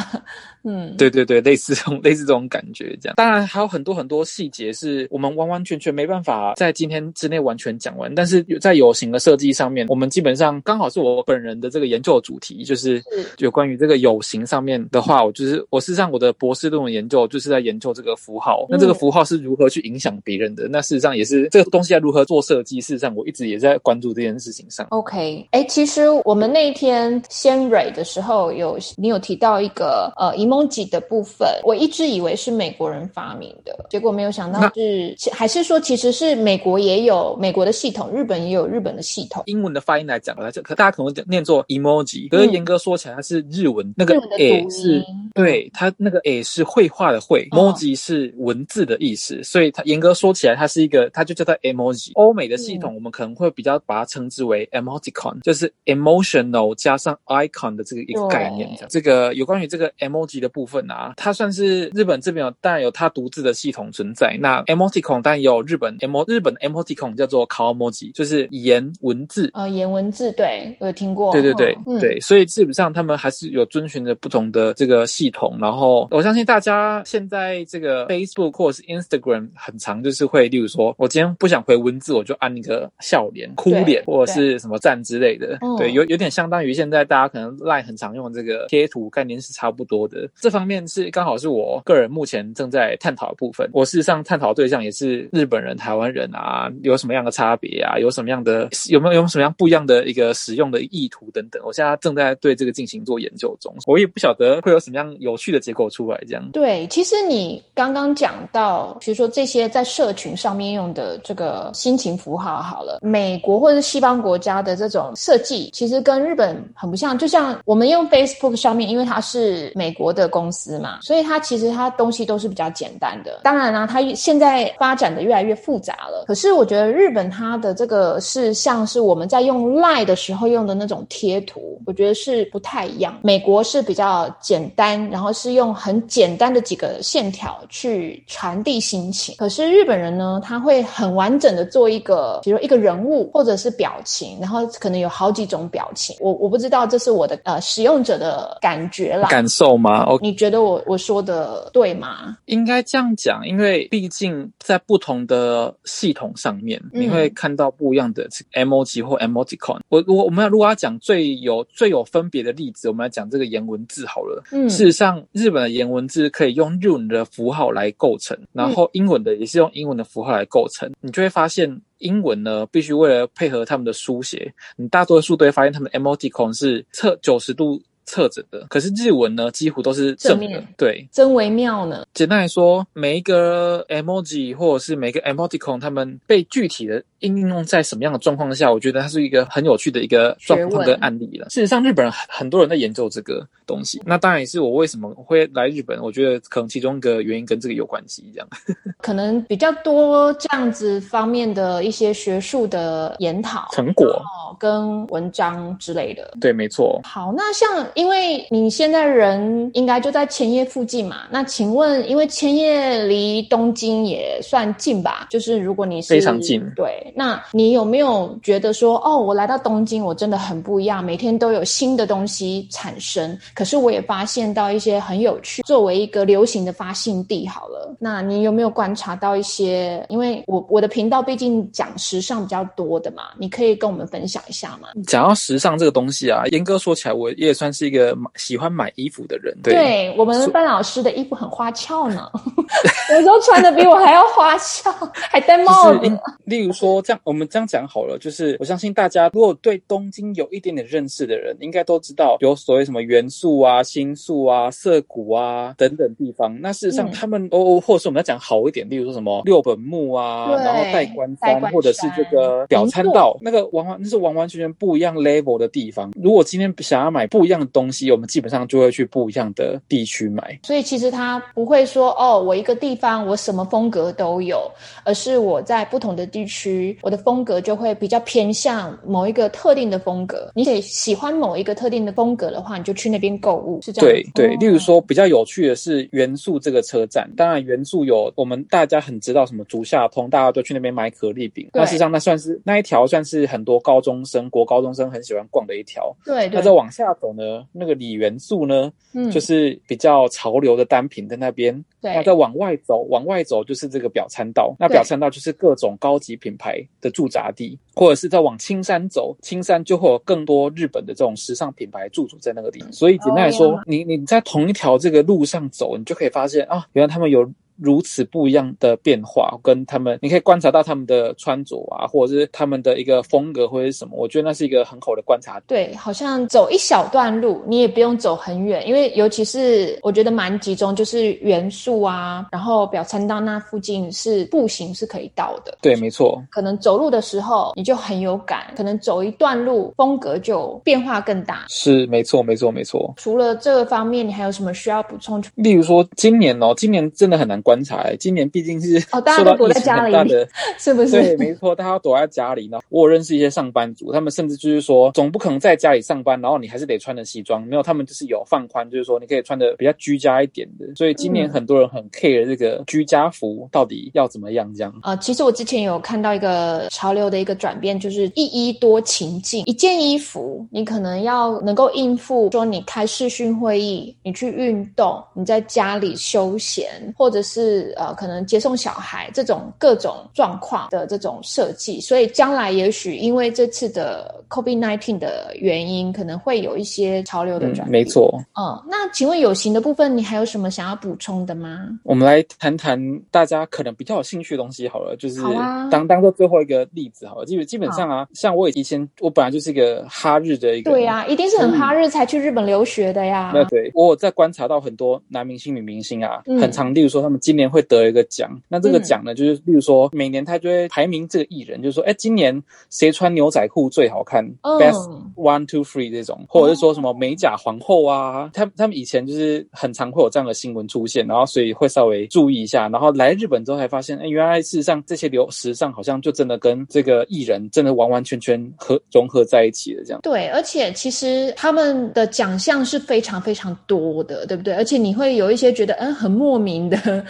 [0.66, 3.14] 嗯，对对对，类似这种类似这种感觉，这样。
[3.16, 8.14] 当然还有很多很多细节是我们完完全全没办法在今天之内完全讲完。
[8.14, 13.02] 但是在有形的设计上面，我们基本上刚好是我本人的这个研究主题，就是
[13.38, 18.66] 有关于这个有形上面的话，我就是我事实上我的博士论文研究就是在研究这个符号。
[18.70, 20.68] 那这个符号是如何去影响别人的？
[20.68, 22.82] 那事实上也是这个东西要如何做设计？
[22.82, 24.88] 事实上我一直也在关注这件事情上。
[24.90, 39.44] OK，哎，其实我们那一天先蕊的时候有你有提到一个呃 emoji 的部分，我一直以为是美国人发明的，结果没有想到是还是说其实是美国也有美国的系统，日本也有日本的系统。
[39.48, 52.12] 英文的发音来讲，这可大家可能念作 emoji，可是严格说起来它是日文那个 a 是对它那个 a 是绘画的绘，emoji 是文字的意思，所以它严格说起来它是一个，它就叫做 emoji。
[52.16, 58.70] 欧美的系统我们可能会比较把它称之为 emoticon，就是 emotional 加上 icon 的这个一个概念。
[58.90, 64.38] 这个有关于这个 emoji 的部分啊，它算是日本这边有当然有它独自的系统存在。
[64.40, 69.50] 那 emoticon 当然也有日本 emo 日本的 emoticon 叫做 kawamoji，就是言文字。
[69.54, 71.32] 呃，言文字对，我有听过。
[71.32, 75.58] 对对对对，所以基本上他们还是有遵循着不同的这个系统。
[75.60, 85.58] 然后我相信大家现在这个 Facebook 或者是 Instagram 很常，就是会例如说我今天不想回文字，我就按一个笑脸、哭脸或者是什么赞之类的。
[85.78, 90.28] 对，有有点相当于现在大家可能 Line 很常用这个贴图概念是差不多的。
[90.40, 93.70] 这方面是刚好是我个人目前正在探讨的部分。
[93.74, 97.98] 我事实上探讨对象也是日本人、台湾人啊，有什么样的差别啊？
[97.98, 101.62] 有什么样的有没有有什么样不一样的一个使用的意图等等？
[101.66, 106.22] 我现在正在对这个进行做研究中，我也不晓得会有什么样有趣的结果出来。
[106.28, 117.18] 这样对，其实你刚刚讲到，比如说这些在社群上面用的这个心情符号，好了，美国或者是西方国家的这种设计，其实跟日本很不像。
[117.18, 123.40] 就像我们用 Facebook 上面，因为它是美国的公司嘛，所以它其实它东西都是比较简单的。
[123.44, 126.26] 当然啦，它现在发展的越来越复杂了。
[126.28, 133.18] 可是我觉得日本它的这个是像是我们在用 lie 的时候用的那种贴图，我觉得是不太一样。
[133.22, 139.36] 美国是比较简单，然后是用很简单的几个线条去传递心情。
[139.38, 146.16] 可是日本人呢，他会很完整的做一个，比如一个人物或者是表情，然后可能有好几种表情。
[146.20, 150.05] 我我不知道这是我的呃使用者的感觉啦，感受吗？
[150.22, 152.38] 你觉得我我说的对吗？
[152.46, 159.80] 应该这样讲，因为毕竟在不同的系统上面，你会看到不一样的 emoji 或 emoticon。
[159.90, 164.44] 我我我们要如果要讲最有最有分别的例子，我们来讲这个颜文字好了。
[164.52, 170.92] 嗯，事实上，日本的颜文字可以用日文的符号来构成，然后英文的也是用英文的符号来构成。
[171.02, 177.82] 你就会发现，英文呢必须为了配合他们的书写，你大多数都会发现他们 emoticon 是侧九十度。
[178.06, 182.06] 侧着的，可是日文呢几乎都是正面，对，真微妙呢。
[182.14, 191.50] 简单来说，每一个 emoji 或者是每个 emoticon，他们被具体的应用在什么样的状况下，我觉得它是一个很有趣的一个状况跟案例了。
[191.50, 198.48] 事实上，日本人很多人在研究这个东西，那当然也是我为什么会来日本，我觉得可能其中一个原因跟这个有关系，这样。
[199.02, 204.22] 可能比较多这样子方面的一些学术的研讨成果。
[204.58, 207.02] 跟文章之类的，对，没错。
[207.04, 215.28] 好，那像因为你现在人应该就在千叶附近嘛，那请问，因为千叶离东京也算近吧？
[215.30, 223.38] 就是如果你是非常近，对，那你有没有觉得说，哦，我来到东京，我真的很不一样，每天都有新的东西产生。
[223.56, 230.06] 可是我也发现到一些很有趣，作为一个流行的发信地，好了，那你有没有观察到一些？
[230.10, 234.36] 因为我我的频道毕竟讲时尚比较多的嘛，你可以跟我们分享。
[234.48, 239.56] 一下吗，讲到时尚这个东西啊，严格说起来，我也算是一个喜欢买衣服的人。
[239.64, 242.30] 对我们班老师的衣服很花俏呢，
[243.12, 246.20] 有时候穿的比我还要花俏，还戴帽子。
[246.44, 256.56] 例如说，这样我们这样讲好了，就是我相信大家如果对东京有一点点认识的人，应该都知道有所谓什么元素啊、新宿啊、涩谷啊等等地方。
[256.62, 264.36] 那事实上，他们哦，或者是我们要讲好一点，例如说什么六本木啊，然后代官山，或者是这个表参道，那个完完那是完。
[264.36, 266.12] 完全全不一样 level 的地方。
[266.22, 270.58] 如果今天想要买不一样的东西，我们基本上就会去不一样的地区买。
[270.64, 274.72] 所以其实它不会说哦，我一个地方我什么风格都有，
[275.04, 280.50] 而是我在不同的地区，我的风格就会比较偏向某一个特定的风格。
[280.56, 284.10] 你得喜欢某一个特定的风格的话，你就去那边购物，是这样。
[284.10, 291.70] 对对，例如说比较有趣的是元素这个车站，当然元素有我们大家很知道什么竹下通，大家都去那边买可丽饼。
[291.74, 294.16] 那事实上那算是那一条算是很多高中。
[294.26, 296.48] 生国高中生很喜欢逛的一条，对。
[296.54, 301.74] 那再往下走呢，那个锂元素呢，嗯，就是比较潮流的单品在那边。
[302.02, 302.14] 对。
[302.14, 304.76] 那再往外走，往外走就是这个表参道。
[304.80, 312.94] 那表参道就是各种高级品牌的驻扎地，或者是再往青山走，青山就会有更多日本的这种时尚品牌驻足在那个地方。
[312.94, 317.50] 所以简单来说，你你在同一条这个路上走，你就可以发现啊，原来他们有。
[317.78, 325.60] 如此不一样的变化，跟他们，你可以观察到他们的穿着啊，或者是他们的一个风格或者是什么，我觉得那是一个很好的观察。
[325.68, 335.78] 对，好像走一小段路，你也不用走很远，因为尤其是我觉得蛮集中，就是元素啊，然后表参道那附近是步行是可以到的。
[335.82, 336.42] 对，没错。
[336.50, 341.66] 可能走路的时候你就很有感，可能走一段路风格就变化更大。
[341.68, 343.14] 是，没错，没错，没错。
[343.18, 345.44] 除了这个方面，你还有什么需要补充？
[345.56, 347.62] 例如说，今年哦，今年真的很难。
[347.66, 350.14] 观察，今年毕竟是哦，大家都躲在家里，
[350.78, 351.12] 是不是？
[351.14, 352.80] 对，没错，大家躲在家里呢。
[352.90, 357.66] 我认识一些上班族，他们甚至就是说，总不可能在家里上班，然后你还是得穿着西装。
[357.66, 360.86] 没有，他们就是有放宽，就是说你可以穿的比较居家一点的。
[360.94, 364.94] 所以今年很多人很 care 这个居家服到底要怎么样这样。
[365.02, 369.64] 啊，其实我之前有看到一个潮流的一个转变，就是一衣多情境。
[369.66, 376.86] 一件衣服，你可能要能够应付说你开视讯会议，你去运动，你在家里休闲，
[377.18, 377.55] 或者是。
[377.56, 387.92] 是呃，可能接送小孩这种各种状况的这种设计，所以将来也许因为这次的 COVID nineteen 的原因，可能会有一些潮流的转变。
[387.92, 391.88] 没错，嗯，那请问有形的部分，你还有什么想要补充的吗？
[392.04, 393.00] 我们来谈谈
[393.32, 395.42] 大家可能比较有兴趣的东西好了，就是
[395.90, 397.46] 当当做最后一个例子好了。
[397.46, 403.54] 基本基本上啊，像我以前我本来就是一个哈日的一个，对呀，一定是很哈日才去日本留学的呀。
[403.56, 407.40] 那对我在观察到很多男明星、女明星啊，很常，例如说他们。
[407.46, 430.20] 今年会得一个奖，那这个奖呢，就是例如说，每年他就会排名这个艺人，就是说，哎，今年谁穿牛仔裤最好看，best one two three 这种，或者是说什么美甲皇后啊，他他们以前就是很常会有这样的新闻出现，然后所以会稍微注意一下，然后来日本之后才发现，哎，原来事实上这些流时尚好像就真的跟这个艺人真的完完全全合融合在一起的这样。
[430.24, 434.74] 对，而且其实他们的奖项是非常非常多的，对不对？
[434.74, 437.24] 而且你会有一些觉得，嗯，很莫名的。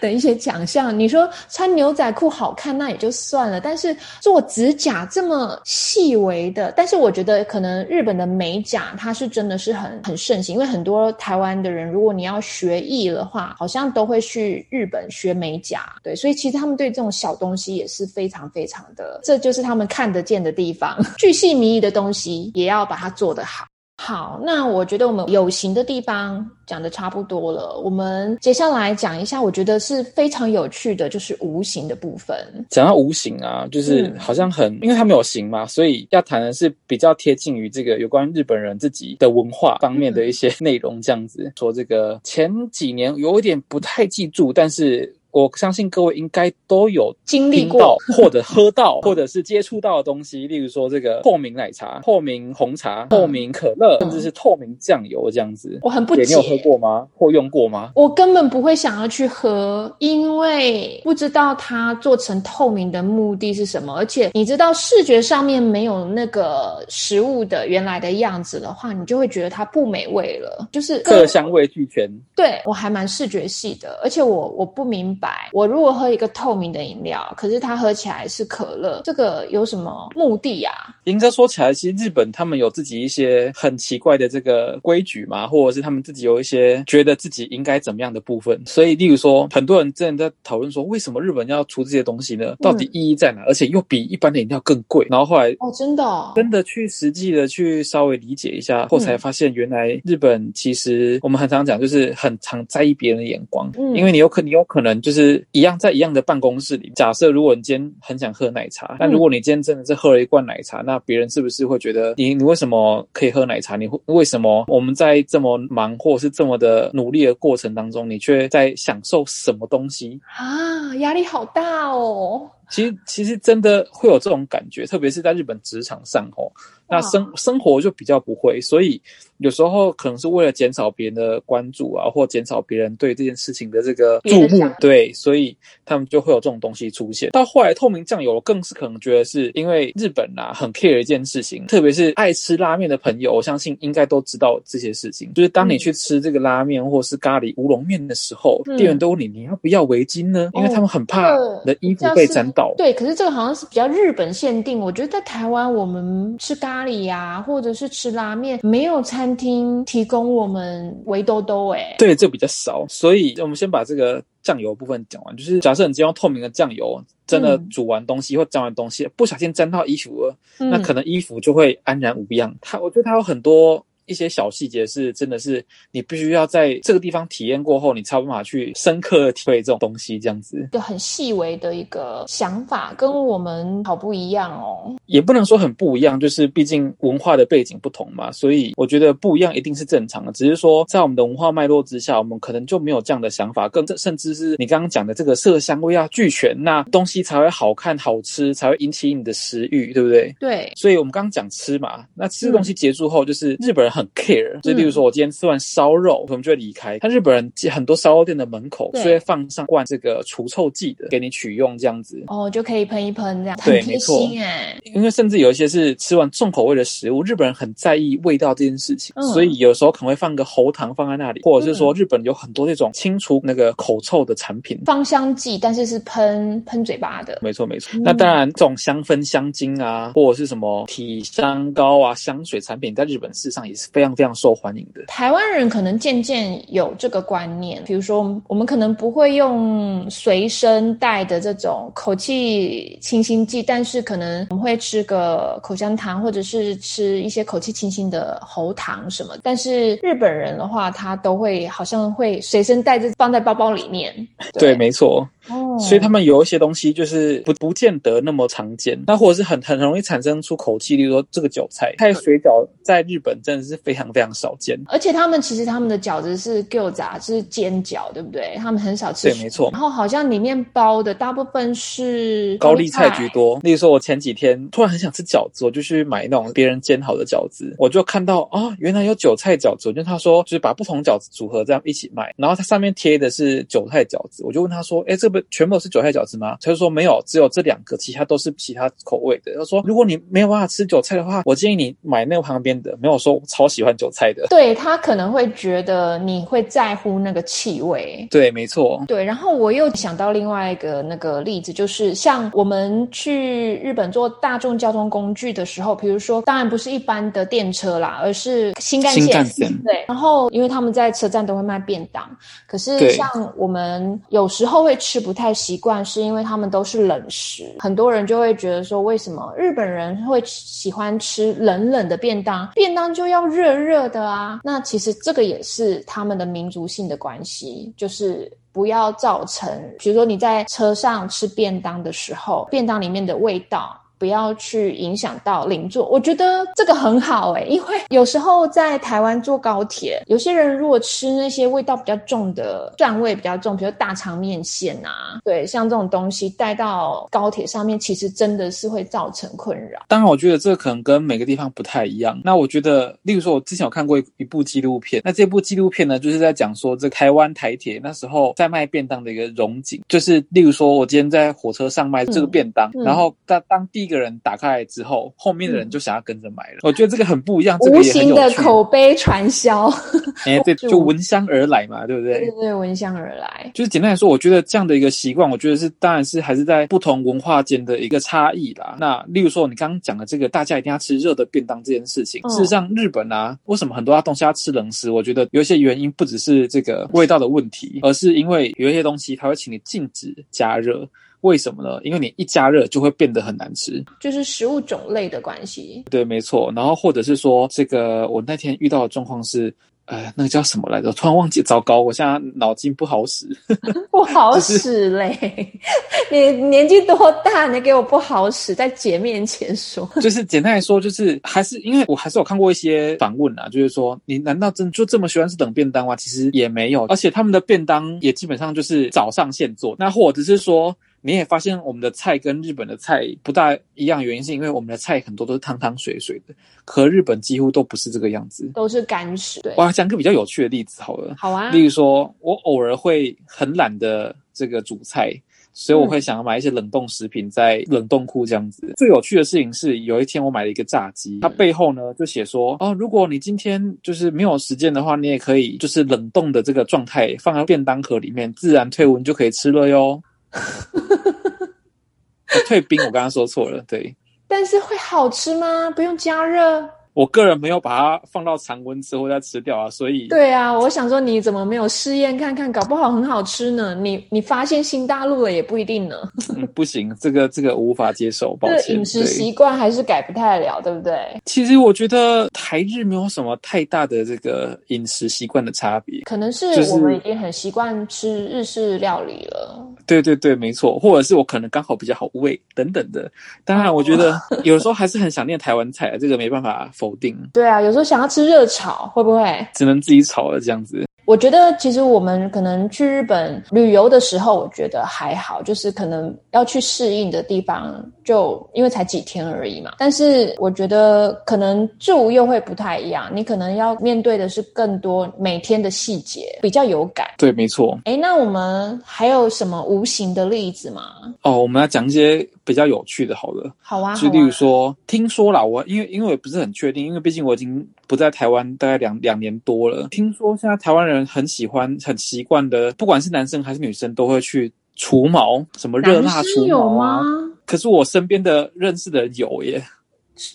[0.00, 23.66] 的一些奖项，你说穿牛仔裤好看那也就算了，但是做指甲这么细微的，但是我觉得可能日本的美甲它是真的是很很盛行，因为很多台湾的人，如果你要学艺的话，好像都会去日本学美甲，对，所以其实他们对这种小东西也是非常非常的，这就是他们看得见的地方， 巨细靡遗的东西也要把它做得好。
[24.02, 32.34] 好，那我觉得我们有形的地方讲的差不多了，我们接下来讲一下，我觉得是非常有趣的，就是无形的部分。
[32.70, 40.98] 讲到无形啊，就是好像很，因为它没有形嘛，所以要谈的是比较贴近于这个有关日本人自己的文化方面的一些内容。
[41.02, 45.14] 这样子说，这个前几年有一点不太记住，但是。
[45.32, 55.78] 我相信各位应该都有经历过，或者喝到， 或者是接触到的东西，例如说这个透明奶茶、透明红茶、透明可乐，甚至是透明酱油这样子。
[55.82, 57.06] 我很不解，你有喝过吗？
[57.16, 57.92] 或用过吗？
[57.94, 63.94] 我根本不会想要去喝，因为不知道它做成透明的目的是什么。
[63.96, 70.68] 而且你知道视觉上面没有那个食物的原来的样子的话，你就会觉得它不美味了。
[70.72, 72.10] 就是各香味俱全。
[72.34, 75.16] 对我还蛮视觉系的，而且我我不明。
[75.20, 80.72] 白，我如果喝一个透明的饮料，可是它喝起来是可乐，这个有什么目的啊？
[81.04, 88.58] 应该说起来，其实日本他们有自己一些很奇怪的这个规矩嘛，或者是他们自己有一些觉得自己应该怎么样的部分。
[88.66, 92.54] 所以，例如说，很多人真的在讨论说，为什么日本要出这些东西呢？
[92.60, 93.42] 到底意义在哪？
[93.46, 95.06] 而且又比一般的饮料更贵。
[95.10, 105.09] 然后后来哦，真的，真的去实际的去稍微理解一下后，才发现原来日本其实我们很常讲，就是很常在意别人的眼光，嗯因为你有可你有可能就。
[105.10, 106.92] 就是一样在一样的办公室里。
[106.94, 113.74] 假设如果你今天很想喝奶茶，但如果你今天真的是喝了一罐奶茶，那别人是不是会觉得你你为什么可以喝奶茶？
[113.74, 120.94] 你会为什么我们在这么忙或是这么的努力的过程当中，你却在享受什么东西啊？
[120.98, 122.48] 压力好大哦。
[122.70, 126.46] 其实其实真的会有这种感觉，特别是在日本职场上哦。
[126.90, 129.00] 那生生活就比较不会，所以
[129.38, 137.30] 有时候可能是为了减少别人的关注啊，或减少别人对这件事情的这个注目，对，所以他们就会有这种东西出现。
[137.30, 145.32] 到后来，透明酱油更是可能觉得是因为日本啊很 care 一件事情，特别是爱吃拉面的朋友，我相信应该都知道这些事情。
[145.32, 150.50] 就是当你去吃这个拉面或是咖喱乌龙面的时候，店员都问你你要不要围巾呢？
[150.54, 152.74] 因为他们很怕你的衣服被沾到。
[152.76, 154.80] 对，可是这个好像是比较日本限定。
[154.80, 156.79] 我觉得在台湾，我们吃咖。
[156.80, 161.94] 咖喱呀，或者是吃拉面，没有餐厅提供我们围兜兜哎。
[161.98, 165.36] 对，这比较少，所以我们先把这个酱油部分讲完。
[165.36, 172.56] 就是假设你只用透明的酱油，真的煮完东西或沾完东西，不小心沾到衣服了，那可能衣服就会安然无恙。
[172.62, 173.84] 它，我觉得它有很多。
[174.10, 180.18] 一些小细节是真的是你必须要在这个地方体验过后，你才有办法去深刻的体会这种东西。
[180.20, 184.94] 这样子，就很细微的一个想法，跟我们好不一样哦。
[185.06, 190.32] 也不能说很不一样，就是毕竟文化的背景不同嘛，所以我觉得不一样一定是正常的。
[190.32, 200.34] 只是说在我们的文化脉络之下，我们可能就没有这样的想法，更甚至是你刚刚讲的这个色香味要俱全，那东西才会好看好吃，才会引起你的食欲，对不对？
[200.40, 200.72] 对。
[200.74, 203.99] 所以我们刚刚讲吃嘛，那吃东西结束后，就是日本人很。
[204.00, 206.98] 很 care，就例如说，我今天吃完烧肉，我们就会离开。
[207.00, 212.22] 但日本人很多烧肉店的门口就会放上罐这个除臭剂的，给你取用这样子。
[212.26, 213.58] 哦，就可以喷一喷这样。
[213.64, 214.28] 对，没错。
[214.38, 227.38] 哎，因为甚至有一些是吃完重口味的食物，日本人很在意味道这件事情，所以有时候可能会放个喉糖放在那里，或者是说日本有很多这种清除那个口臭的产品，芳香剂，但是是喷喷嘴巴的。
[227.42, 228.00] 没错，没错。
[228.02, 233.79] 那当然，这种香氛香精啊，或者是什么体香膏啊、香水产品，在日本市场也是。
[233.92, 249.36] 非常非常受欢迎的台湾人可能渐渐有这个观念，比如说我们可能不会用随身带的这种口气清新剂，但是可能我们会吃个口香糖，或者是吃一些口气清新的喉糖什么。
[249.42, 254.14] 但是日本人的话，他都会好像会随身带着放在包包里面。
[254.58, 255.28] 对，没错。
[255.50, 264.78] 哦，所以他们有一些东西就是不不见得那么常见，那或者是很很容易产生出口气，例如说这个韭菜，菜水饺在日本真的是非常非常少见。
[264.86, 268.54] 而且他们其实他们的饺子是 gyoza，是煎饺，对不对？
[268.56, 269.28] 他们很少吃。
[269.28, 269.70] 对，没错。
[269.72, 273.58] 然后好像里面包的大部分是高丽菜居多。
[273.62, 279.90] 例如说，我前几天突然很想吃饺子，我就去买那种别人煎好的饺子，我就看到啊，原来有韭菜饺子。
[279.92, 286.56] 就他说就是把不同饺子组合这样一起卖，然后它上面贴的是韭菜饺子，我就问他说，哎，这不全部是韭菜饺子吗？
[286.60, 289.52] 他就说没有，只有这两个，其他都是其他口味的。
[289.58, 292.96] 他说如果你没有办法吃韭菜的话，我建议你买那个旁边的。
[293.00, 298.26] 没有说我超喜欢韭菜的，对他可能会觉得你会在乎那个气味。
[298.30, 299.02] 对，没错。
[299.08, 309.44] 对，然后我又想到另外一个那个例子，就是像我们去日本坐大众交通工具的时候，比如说，当然不是一般的电车啦，而是新干线。
[309.84, 312.28] 对，然后因为他们在车站都会卖便当，
[312.66, 313.26] 可是像
[313.56, 315.40] 我们有时候会吃不不。
[315.40, 322.68] 太习惯，是因为他们都是冷食，很多人就会觉得说，为什么日本人会喜欢吃冷冷的便当？
[322.74, 324.60] 便当就要热热的啊！
[324.62, 329.66] 那其实这个也是他们的民族性的关系，就是不要造成，
[329.98, 333.98] 比如说你在车上吃便当的时候，便当里面的味道。
[334.20, 350.02] 不要去影响到邻座，我觉得这个很好哎，因为有时候在台湾坐高铁，有些人如果吃那些味道比较重的蒜味比较重，比如大肠面线啊，对，像这种东西带到高铁上面，其实真的是会造成困扰。
[350.06, 352.38] 当然，我觉得这可能跟每个地方不太一样。
[352.44, 364.09] 那我觉得，例如说，我之前有看过一部纪录片，那这部纪录片呢，就是在讲说这台湾台铁那时候在卖便当的一个荣景，就是例如说我今天在火车上卖这个便当，然后在当地。
[364.10, 366.80] 一个人打开来之后，后面的人就想要跟着买了。
[366.82, 369.88] 我觉得这个很不一样，无形的口碑传销。
[370.44, 372.40] 哎，对， 就闻香而来嘛，对不对？
[372.40, 373.70] 对对，闻香而来。
[373.72, 378.96] 就是简单来说，我觉得这样的一个习惯，我觉得是当然是还是在不同文化间的一个差异啦。
[378.98, 385.08] 那例如说，你刚刚讲的这个大家一定要吃热的便当这件事情，事实上日本啊，为什么很多东西要吃冷食？
[385.12, 391.08] 我觉得有一些原因不只是这个味道的问题，而是因为有一些东西它会请你禁止加热。
[391.42, 392.00] 为什么呢？
[392.02, 396.04] 因为你一加热就会变得很难吃，就是食物种类的关系。
[396.10, 396.72] 对，没错。
[396.74, 399.74] 然后或者是说，这个我那天遇到的状况是。
[400.06, 401.12] 呃，那个叫什么来着？
[401.12, 402.00] 突然忘记，糟糕！
[402.00, 403.46] 我现在脑筋不好使，
[404.10, 405.38] 不好使嘞。
[406.32, 407.68] 你年纪多大？
[407.72, 410.10] 你给我不好使，在姐面前说。
[410.20, 416.16] 就是简单来说，就是还是因为我还是有看过一些访问啊，就是说你难道真就这么喜欢吃冷便当吗？
[416.16, 420.92] 其实也没有，而且他们的便当也基本上就是早上现做，那或者是说。
[421.22, 426.54] 你也发现我们的菜跟日本的菜不大一样，原因是因为我们的菜很多都是汤汤水水的，
[426.84, 429.60] 可日本几乎都不是这个样子，都是干食。
[429.60, 431.70] 对，我讲个比较有趣的例子好了，好啊。
[431.70, 435.30] 例如说，我偶尔会很懒的这个煮菜，
[435.74, 438.92] 所以我会想要买一些冷冻食品在冷冻库这样子。
[438.96, 450.20] 最有趣的事情是，有一天我买了一个炸鸡，它背后呢就写说，哦，如果你今天就是没有时间的话，你也可以就是冷冻的这个状态放在便当盒里面，自然退温就可以吃了哟。
[452.66, 454.16] 退冰，我刚刚说错了，对。
[454.48, 455.90] 但是会好吃吗？
[455.90, 456.90] 不用加热。
[457.20, 463.94] 我个人没有把它放到常温之后再吃掉啊，所以对啊，我想说你怎么没有试验看看，搞不好很好吃呢？
[463.94, 466.16] 你你发现新大陆了也不一定呢。
[466.74, 468.96] 不行，这个这个无法接受，抱歉。
[468.96, 471.14] 饮食习惯还是改不太了，对不对？
[471.44, 479.86] 其实我觉得台日没有什么太大的这个饮食习惯的差别，可能是我们已经很习惯吃日式料理了。
[480.06, 483.30] 对对对，没错，或者是我可能刚好比较好胃等等的。
[483.62, 486.90] 当然，我觉得 有时候还是很想念台湾菜，这个没办法。
[486.94, 491.04] 否定，对啊，有时候想要吃热炒，会不会只能自己炒了这样子？
[491.30, 499.92] 我觉得其实我们可能去日本旅游的时候，我觉得还好，就是可能要去适应的地方，就因为才几天而已嘛。
[499.96, 507.28] 但是我觉得可能住又会不太一样，你可能要面对的是更多每天的细节，比较有感。
[507.38, 507.96] 对，没错。
[508.06, 511.12] 哎，那我们还有什么无形的例子吗？
[511.42, 513.72] 哦，我们要讲一些比较有趣的，好了。
[513.80, 514.16] 好啊。
[514.16, 520.08] 就例如说，听说啦，我因为因为我不是很确定，因为毕竟我已经不在台湾大概两两年多了。
[520.10, 521.24] 听说现在台湾人。
[521.24, 527.22] 很喜欢、很习惯的，不管是男生还是女生，都会去除毛，什么热辣除毛啊。
[527.64, 529.80] 可是我身边的认识的有耶，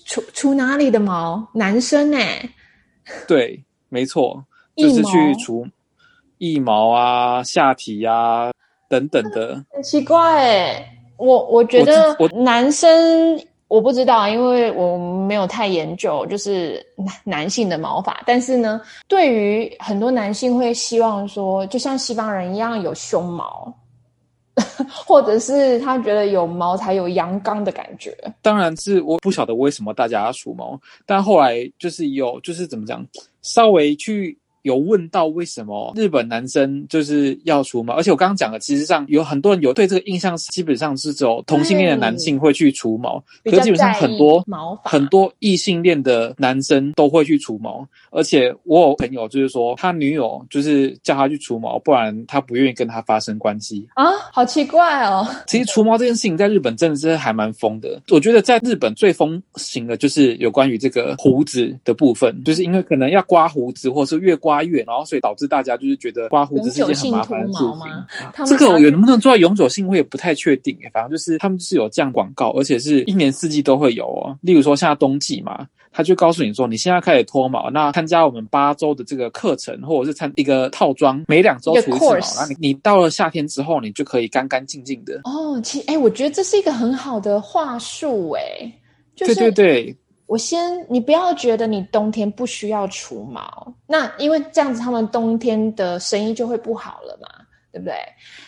[0.05, 1.47] 除除哪里的毛？
[1.53, 2.49] 男生哎，
[3.25, 4.43] 对，没错，
[4.75, 5.65] 就是去除
[6.39, 8.51] 腋毛啊、下体呀
[8.89, 9.63] 等等的。
[9.71, 13.39] 很奇怪哎，我我觉得男生。
[13.67, 18.21] 我不知道，因为我没有太研究，就是男男性的毛发。
[18.25, 23.73] 但是呢，对于很多男性会希望说，就像西方人一样有胸毛，
[25.05, 28.15] 或者是他觉得有毛才有阳刚的感觉。
[28.41, 33.05] 当然是我不晓得为什么大家要除毛，但后来就是有，就是怎么讲，
[33.41, 34.37] 稍微去。
[34.65, 44.43] 有问到为什么日本男生就是要除毛，而且我刚刚讲的，其实上有很多人有对这个印象，基本上是只有同性恋的男性会去除毛，可是基本上很多
[44.83, 53.87] 很多异性恋的男生都会去除毛，而且我有朋友就是说他女友就是叫他去除毛，不然他不愿意跟他发生关系。
[53.93, 54.03] 啊，
[54.33, 55.27] 好奇怪哦。
[55.45, 64.54] 其实除毛这件事情在日本真的是还蛮疯的，我觉得在日本最风行的就是有关于这个胡子的部分，就是因为可能要刮胡子或是越刮。
[64.55, 68.45] 八月，然后所以导致大家就是觉得刮胡子是一件很麻烦的事情。
[68.45, 70.77] 这个有能不能做到永久性，我也不太确定。
[70.93, 74.37] 反正就是他们就是有这样广告，而且是一年四季都会有哦。
[74.41, 75.67] 例如说现在冬季嘛。
[75.97, 85.21] 他就告诉你说，你现在开始脱毛，那参加我们八周的这个课程，或者是参一个套装，每两周除一次毛，那你你到了夏天之后，你就可以干干净净的。
[85.23, 88.69] 哦，其实哎，我觉得这是一个很好的话术，哎，
[89.15, 89.95] 对对对。
[90.27, 97.27] 我先，你不要觉得你冬天不需要除毛，那因为这样子他们冬天的生意就会不好了嘛，
[97.71, 97.95] 对不对？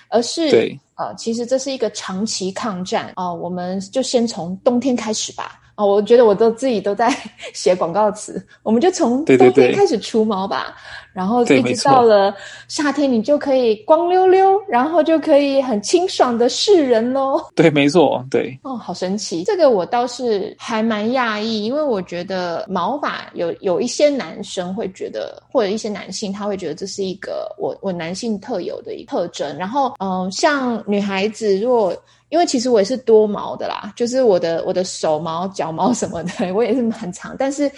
[0.09, 5.61] 而是，呃，其实这是一个长期抗战啊，我们就先从冬天开始吧。
[5.77, 7.15] 哦，我觉得我都自己都在
[7.53, 10.75] 写广告词，我们就从冬天开始除毛吧，
[11.13, 12.35] 然后一直到了
[12.67, 17.39] 夏天，你就可以光溜溜，然后就可以很清爽的示人喽。
[17.53, 18.59] 对，没错，对。
[18.63, 31.95] 哦，好神奇，这个我倒是还蛮讶异，因为我觉得毛发有有一些男生会觉得，或者一些男性他会觉得这是一个我我男性特有的一个特征，然后嗯，像女孩子如果。
[32.29, 37.35] 因为其实我也是多毛的啦，就是我的我的手毛、脚毛什么的，我也是蛮长。
[37.39, 37.71] 但是，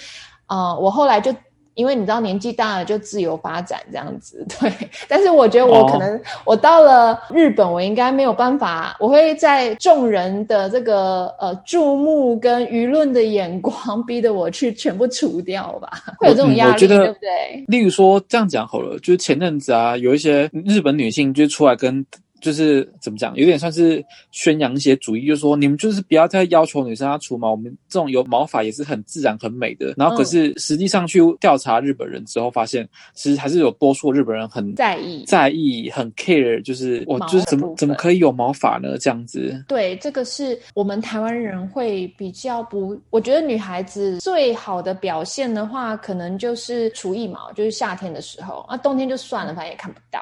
[0.47, 1.31] 呃，我后来就
[1.75, 4.43] 因为你知道年纪大了，就自由发展这样子。
[4.59, 4.73] 对，
[5.07, 17.63] 但是我觉得我可能我到了日本，我应该没有办法，我会在众人的这个呃注目跟舆论的眼光，逼得我去全部除掉吧，会有这种压力，对不对？
[17.67, 22.03] 例如说这样讲好了，就是前阵子啊，有一些日本女性就出来跟。
[22.41, 29.93] 就是怎么讲，有点算是宣扬一些主义，就是说你们就是不要再要求女生要除毛，我们这种有毛发也是很自然很美的。
[29.97, 38.97] 然后可是实际上去调查日本人之后，发现其实还是有多数日本人很在意、在意、很 care，就是我就是怎么怎么可以有毛发呢？
[38.97, 39.63] 这样子。
[39.67, 50.19] 对，这个是我们台湾人会比较不，我觉得女孩子最好的表现的话，可能就是除腋毛，就是夏天的时候，啊，冬天就算了，反正也看不到。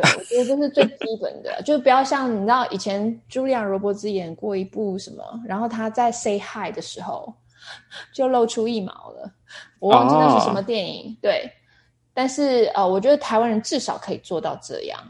[0.00, 7.34] 对，我觉得这是最基本的，就是不要像你知道以前茱莉亚·罗伯兹演过一部什么，然后她在 say hi 的时候
[8.12, 9.28] 就露出一毛了，
[9.80, 11.16] 我忘记那是什么电影。
[11.20, 11.50] 对，
[12.14, 15.00] 但是呃，我觉得台湾人至少可以做到这样。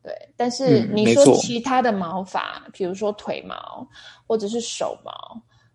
[0.00, 3.84] 对，但是你说其他的毛发，比如说腿毛
[4.28, 5.12] 或者是手毛，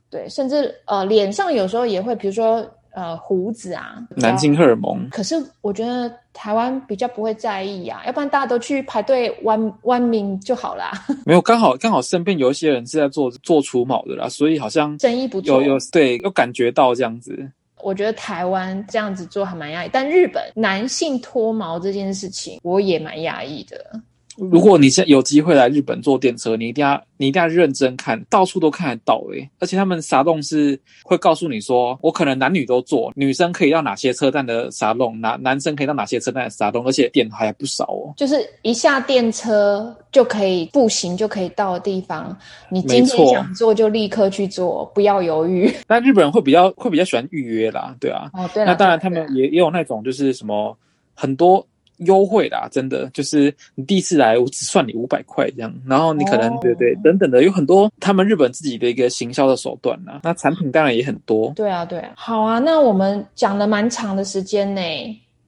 [0.09, 2.65] 对，甚至呃脸上有时候也会，比如说。
[2.93, 5.09] 呃，胡子啊，男性荷尔蒙。
[5.09, 10.91] 可是我觉得台湾比较不会在意啊，要不然大家都去排队弯弯命就好啦。
[11.25, 15.61] 没有，刚好刚好身边有一些人是在做做除毛的啦，所以好像生意不错。
[15.61, 17.49] 有有对，有感觉到这样子。
[17.83, 23.99] 我觉得台湾这样子做还蛮压抑，但日本男性脱毛这件事情，我也蛮压抑的。
[24.37, 29.49] 如果你现在有机会来日本坐电车，你一定要你一定要认真看，到处都看得到诶。
[29.59, 38.13] 而且他们沙洞是会告诉你说，我可能男女都坐，女生可以到哪些车站的沙洞，男男生可以到哪些车站的沙洞，而且点还不少哦。
[38.15, 42.35] 就是一下电车就可以步行就可以到的地方，
[42.69, 45.69] 你今天想坐就立刻去做，不要犹豫。
[45.87, 48.29] 那 日本人会比较会比较喜欢预约啦，对啊。
[48.33, 48.63] 哦，对。
[48.65, 50.77] 那当然，他们也也有那种就是什么
[51.13, 51.65] 很多。
[51.97, 60.21] 优惠啦，真的就是你第一次来，我只算你五百块这样，然后你可能对对等等的，有很多他们日本自己的一个行销的手段啦。
[60.23, 61.51] 那产品当然也很多。
[61.55, 62.11] 对啊，对啊。
[62.15, 64.81] 好啊，那我们讲了蛮长的时间呢。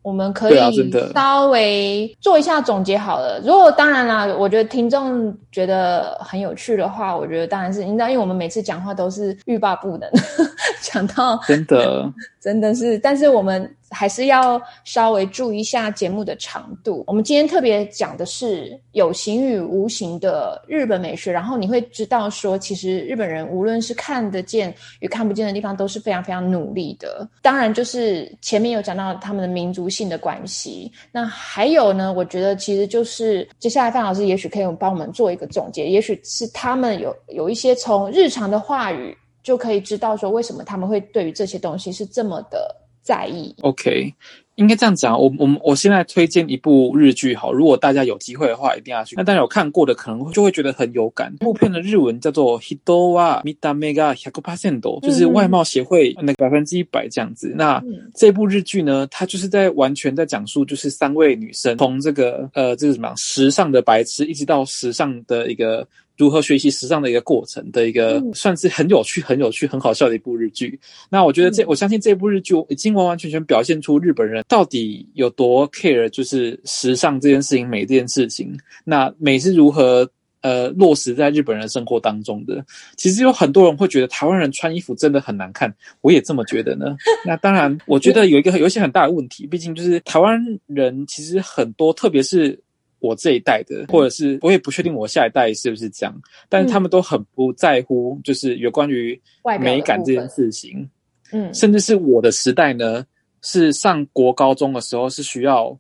[0.04, 3.39] 我们可以稍微做一下总结好了。
[3.39, 10.12] 如果当然啦，我觉得听众觉得很有趣的话，我觉得当然是你知道，因为我们每次讲话都是欲罢不能，
[10.84, 12.12] 讲到真的
[12.44, 17.06] 真的是，但是我们还是要稍微注意一下节目的长度。
[17.08, 27.26] 我们今天特别讲的是有形与无形的日本美学，然后你会知道说，其实日本人无论是看得见与看不见的地方，都是非常非常努力的。
[27.41, 29.89] 当然，就是前面有讲到他们的民族。
[29.94, 32.12] 性的关系，那还有呢？
[32.12, 43.54] 我觉得其实就是接下来范老师也许可以帮我们做一个总结，也许是他们有有一些从日常的话语就可以知道说为什么他们会对于这些东西是这么的在意。
[43.62, 44.14] OK。
[44.56, 49.16] 应该这样讲，我我们我现在推荐一部日剧，好，如果大家有机会的话，一定要去。
[49.16, 51.34] 那大家有看过的，可能就会觉得很有感。
[51.39, 57.52] 这部片的日文叫做 Hidowa Midamega Hyakupercent，就是外貌协会那个百分之一百这样子。
[57.58, 57.84] 那
[58.14, 65.88] 这部日剧呢，它就是在完全在讲述，就是三位女生从这个呃，这个什么时尚的白痴，一直到时尚的一个。
[66.16, 70.80] 如何学习时尚的一个过程的一个，算是很有趣、很有趣、很好笑的一部日剧。
[71.09, 78.55] 那我觉得这，我相信这部日剧已经完完全全表现出日本人到底有多 care，就是时尚这件事情、美这件事情。
[78.84, 80.07] 那美是如何
[80.41, 82.64] 呃落实在日本人生活当中的？
[82.95, 86.95] 其实有很多人会觉得台湾人穿衣服真的很难看，我也这么觉得呢。
[87.26, 92.59] 那当然，我觉得有一个有一些很大的问题，毕竟就是台湾人其实很多，特别是。
[93.04, 99.22] 我这一代的，或者是我也不确定我下一代是不是这样，但是他们都很不在乎，就是有关于
[99.60, 100.89] 美感这件事情。
[101.34, 103.06] 嗯，甚至是我的时代呢，
[103.41, 105.78] 是上国高中的时候是需要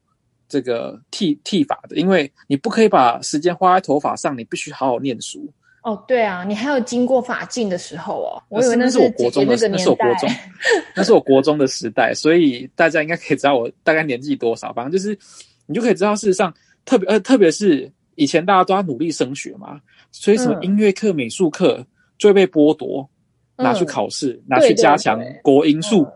[0.49, 5.49] 这个剃剃发的，因为你不可以把时间花在头发上，你必须好好念书。
[5.83, 10.29] 哦，对啊，你还有经过法镜的时候哦，我以为那是我国中的，那是我国中，
[10.95, 14.71] 那是我国中的时代，所以大家应该可以知道我大概年纪多少。
[14.71, 15.17] 反正就是，
[15.65, 16.53] 你就可以知道，事实上，
[16.85, 19.79] 特别呃，特别是以前大家都要努力升学嘛，
[20.11, 21.85] 所以什么音乐课、美术课
[22.17, 23.09] 就会被剥夺，
[23.57, 26.07] 拿去考试，拿去加强国音数。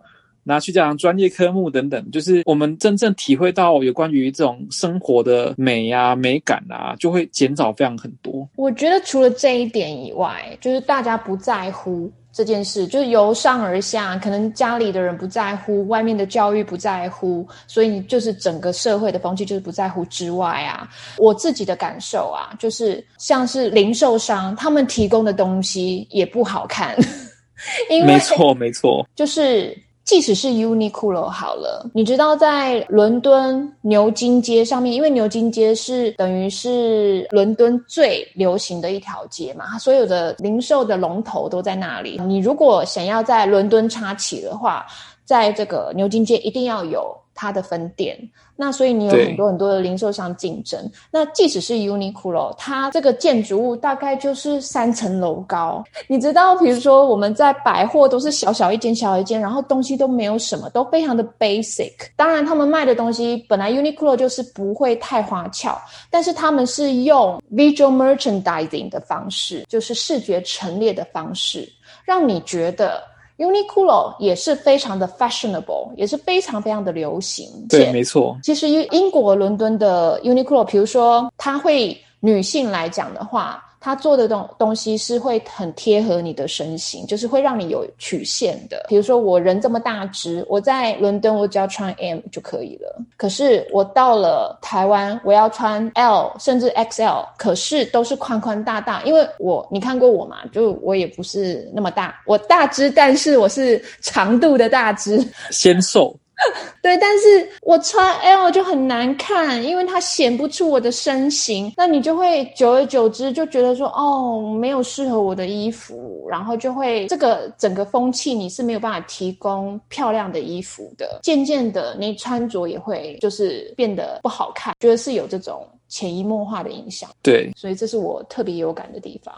[0.49, 8.47] 拿去加强专业科目等等，就是我们真正体会到有关于这种生活的美呀、美感啊，就会减少非常很多。
[8.55, 20.87] 我觉得除了这一点以外，就是大家不在乎这件事，就是由上而下，可能家里的人不在乎，外面的教育不在乎，所以就是整个社会的风气就是不在乎之外啊。
[21.17, 26.95] 我自己的感受啊，就是像是零售商他们提供的东西也不好看，
[27.89, 29.75] 因为没错没错，就是。
[30.07, 42.21] 即使是 Uniqlo 好了，你知道在伦敦牛津街上面，因为牛津街是等于是伦敦最流行的一条街嘛，它所有的零售的龙头都在那里。
[42.25, 44.85] 你如果想要在伦敦插旗的话，
[45.27, 48.17] 在这个牛津街一定要有它的分店。
[48.59, 50.91] 那所以你有很多很多的零售商竞争。
[51.11, 55.83] 那即使是 Uniqlo，它这个建筑物大概就是三层楼高。
[56.07, 61.91] 你知道，比如说我们在百货都是小小一间小一间，然后东西都没有什么，都非常的 basic。
[62.15, 71.71] 当然，他们卖的东西本来 Uniqlo 就是不会太花俏，但是他们是用 visual merchandising 的方式，就是视觉陈列的方式，
[72.05, 73.03] 让你觉得。
[73.37, 77.47] Uniqlo 也是非常的 fashionable，也是非常非常的流行。
[77.69, 78.37] 对，没错。
[78.43, 83.63] 其实英英国伦敦的 Uniqlo，比如说，它会女性来讲的话。
[83.87, 88.85] 他做的东东西是会很贴合你的身形，就是会让你有曲线的。
[88.89, 93.01] 比如说我人这么大只，我在伦敦我只要穿 M 就可以了。
[93.15, 99.01] 可是我到了台湾，我要穿 L 甚至 XL，可是都是宽宽大大。
[99.03, 106.13] 因为我你看过我嘛，就我也不是那么大，我大只，但是我是长度的大只，纤瘦。
[106.81, 111.73] 对，但是我穿 L 就很难看，因为它显不出我的身形。
[111.75, 121.19] 那你就会久而久之就觉得说，哦，没有适合我的衣服，然后就会这个整个风气你是没有办法提供漂亮的衣服的。
[121.23, 127.09] 渐渐的，你穿着也会就是变得不好看，觉得是有这种潜移默化的影响。
[127.23, 129.33] 对，所以这是我特别有感的地方。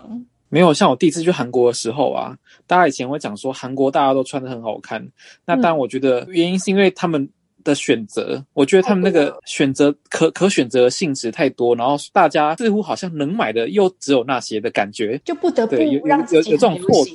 [0.49, 2.35] 没有像我第一次去韩国的时候啊，
[2.67, 5.01] 大家以前会讲说韩国大家都穿的很好看。
[5.45, 7.27] 那当然，我觉得原因是因为他们
[7.63, 15.75] 的选择，我觉得他们那个选择可可选择性质太多，然后大家似乎好像能买的又只有那些的感觉，就不得不
[16.05, 17.13] 让有有这种错觉。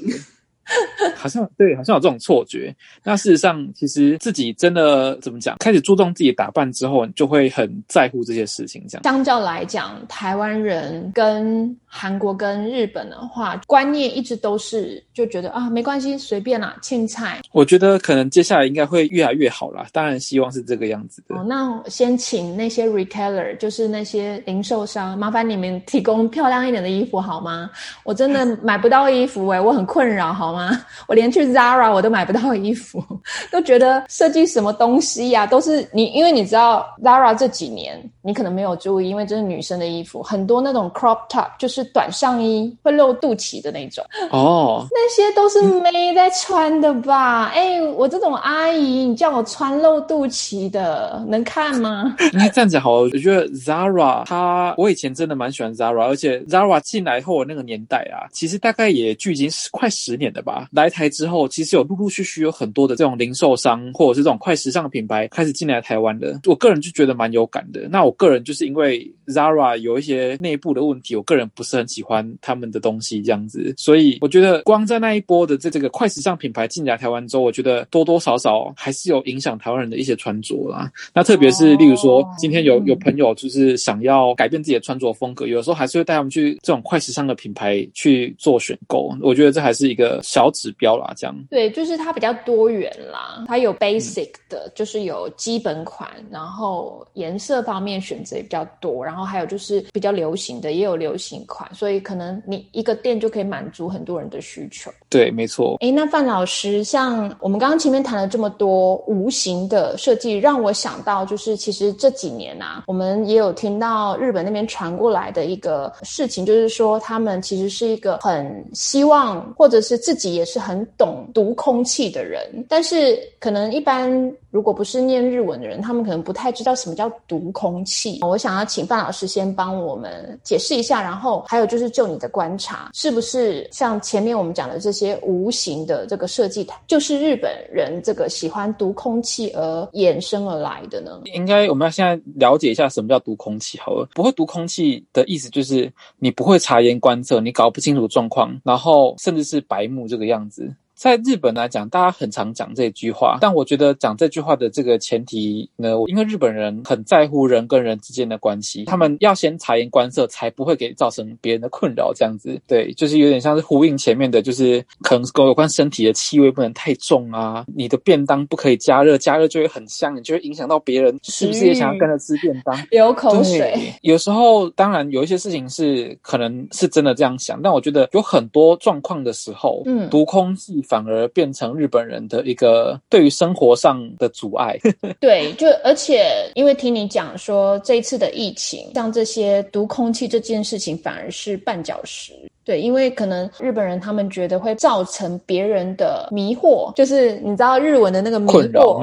[1.14, 2.74] 好像对，好像有这种错觉。
[3.02, 5.54] 那事实上，其实自己真的怎么讲？
[5.58, 8.82] 开始注重自己打扮之后，就会很在乎这些事情。
[8.88, 17.40] 这样，相较来讲，台湾人跟韩国跟日本的话，观念一直都是就觉得啊，没关系，随便啦，青菜。
[17.52, 19.86] 我觉得可能接下来应该会越来越好啦。
[19.92, 21.36] 当然，希望是这个样子的。
[21.36, 27.70] 哦，那先请那些 retailer，就是那些零售商，麻烦你们提供漂亮一点的衣服好吗？
[28.02, 30.54] 我真的买不到衣服哎，我很困扰，好。
[30.54, 30.70] 吗？
[31.08, 33.02] 我连去 Zara 我都买不到衣服，
[33.50, 47.46] 都觉得设计什么东西呀，都是你，因为你知道 Zara 这几年你可能没有注意，因为这是女生的衣服，很多那种 crop top 就是短上衣会露肚脐的那种哦，那些都是妹在穿的吧？
[47.46, 52.14] 哎，我这种阿姨，你叫我穿露肚脐的，能看吗？
[52.32, 60.44] 那 这样子好，我觉得 Zara 它，我以前真的蛮喜欢 Zara，而且 Zara 进来后那个年代啊，其实大概也距今快十年的。
[60.44, 66.38] 吧，来台之后，其实有陆陆续续有很多的这种零售商，或者是这种快时尚的品牌开始进来台湾的。
[66.44, 67.88] 我个人就觉得蛮有感的。
[67.88, 80.90] 那我个人就是因为 Zara 有一些内部的问题，我个人不是很喜欢他们的东西这样子，所以我觉得光在那一波的这这个快时尚品牌进来台湾之后，我觉得多多少少还是有影响台湾人的一些穿着啦。
[81.12, 89.14] 那特别是例如说，今天有有朋友就是想要改变自己的穿着风格，有的时候还是会带他们去这种快时尚的品牌去做选购。
[89.20, 90.20] 我觉得这还是一个。
[90.22, 104.90] 小指标啦，这样对，就是它比较多元啦，它有 basic 的，就是有基本款，然后颜色方面选择也比较多，然后还有就是比较流行的，也有流行款，所以可能你一个店就可以满足很多人的需求。
[105.08, 105.76] 对，没错。
[105.80, 120.24] 哎，那范老师，像我们刚刚前面谈了这么多无形的设计，让我想到就是其实这几年啊，我们也有听到日本那边传过来的一个事情，就是说他们其实是一个很希望或者是自己。
[120.24, 124.10] 己也是很懂读空气的人，但是可能一般
[124.50, 128.20] 如果不是念日文的人，他们可能不太知道什么叫读空气。
[128.22, 141.20] 我想要请范老师先帮我们解释一下，然后还有就是就你的观察，是不是像前面我们讲的这些无形的这个设计，就是日本人这个喜欢读空气而衍生而来的呢？
[141.26, 144.08] 应该我们要现在了解一下什么叫读空气好了。
[144.16, 145.88] 不会读空气的意思就是
[146.18, 150.74] 你不会察言观色，你搞不清楚状况，然后甚至是白目这个样子。
[151.04, 162.10] 在日本来讲，大家很常讲这句话，但我觉得讲这句话的这个前提呢，因为日本人很在乎人跟人之间的关系，他们要先察言观色，才不会给造成别人的困扰。
[162.14, 172.74] 这样子，对，就是有点像是呼应前面的，就是可能跟有关身体的气味不能太重啊，你的便当不可以加热，加热就会很香，你就会影响到别人，是不是也想要跟着吃便当？
[172.90, 173.92] 流口水。
[174.00, 180.82] 有时候，当然有一些事情是可能是真的这样想，但我觉得有很多状况的时候，嗯，读空气。
[180.93, 184.78] 反而变成日本人的一个对于生活上的阻碍。
[185.18, 192.34] 对，就而且因为听你讲说这一次的疫情，像这些毒空气这件事情，反而是绊脚石。
[192.64, 198.98] 对，因为可能日本人他们觉得会造成别人的迷惑，就是你知道日文的那个迷惑，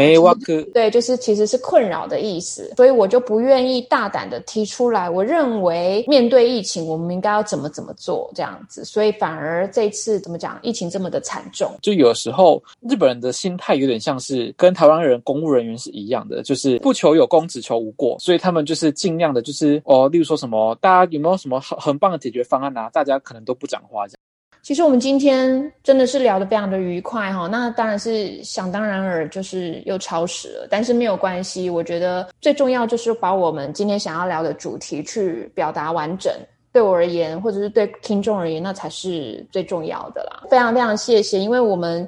[0.74, 5.08] 对，就是其实是困扰的意思，所以我就不愿意大胆的提出来。
[5.08, 22.90] 我认为面对疫情，我们应该要怎么怎么做这样子，所以反而这次怎么讲，疫情这么的惨重，就有时候日本人的心态有点像是跟台湾人公务人员是一样的，就是不求有功，只求无过，所以他们就是尽量的，就是哦，例如说什么，大家有没有什么很很棒的解决方案啊？
[22.92, 23.51] 大家可能都。
[23.52, 24.08] 都不讲话。
[24.08, 24.18] 这样
[24.64, 27.48] 其实我们今天真的是聊得非常的愉快哈。
[27.48, 31.68] 那当然是想当然尔，就是又超时了，但是没有关系。
[31.68, 36.32] 我觉得最重要就是把我们今天想要聊的主题去表达完整。
[36.72, 40.44] 对我而言，或者是对听众而言，那才是最重要的啦。
[40.50, 42.08] 非常非常谢谢，因为我们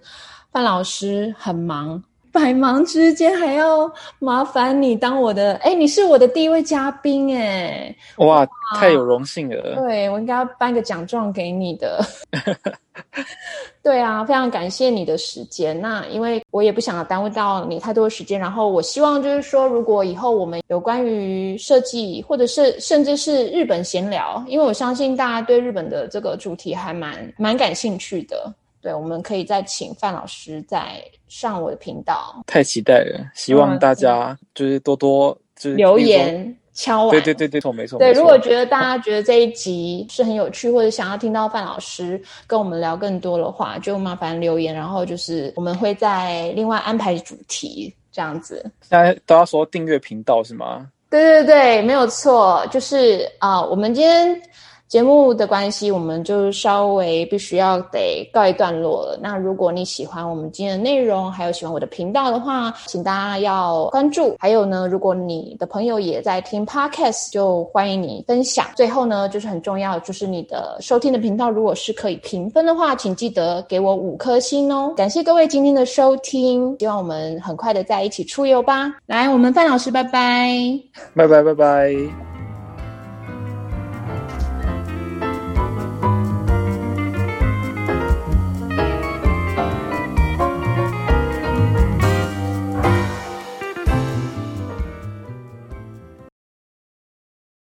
[0.52, 2.02] 范老师很忙。
[2.34, 8.46] 百忙之间还要麻烦你当我的，哎，你是我的第一位嘉宾，哎，哇，
[8.80, 9.76] 太有荣幸了。
[9.76, 12.04] 对我应该要颁个奖状给你的。
[13.84, 15.80] 对啊，非常感谢你的时间。
[15.80, 28.52] 那因为我也不想耽误到你太多时间，然后我希望就是说，如果以后我们有关于设计，或者是甚至是日本闲聊，因为我相信大家对日本的这个主题还蛮蛮感兴趣的。
[28.84, 32.44] 对，我们可以再请范老师再上我的频道。
[32.46, 37.12] 太期待了，希望大家就是多多就是留言敲完。
[37.12, 37.98] 对对对对，错没错。
[37.98, 48.70] 对，如果觉得大家觉得这一集是很有趣，或者想要听到范老师跟我们聊更多的话，就麻烦留言，然后就是我们会再另外安排主题这样子。
[48.82, 50.90] 现在都要说订阅频道是吗？
[51.10, 54.42] 对对对，没有错，就是啊，我们今天。
[54.88, 59.18] 节目的关系，我们就稍微必须要得告一段落了。
[59.20, 64.36] 那如果你喜欢我们今天的内容，还有喜欢我的频道的话，请大家要关注。
[64.38, 68.68] 还有呢，如果你的朋友也在听 Podcast，就欢迎你分享。
[68.76, 74.94] 最后呢，就是很重要，就是你的收听的频道，如果是可以评分的话，请记得给我五颗星哦。
[74.96, 78.94] 感谢各位今天的收听，希望我们很快的在一起出游吧。
[79.08, 80.52] 来，我们范老师，拜拜，
[81.16, 82.33] 拜拜，拜拜。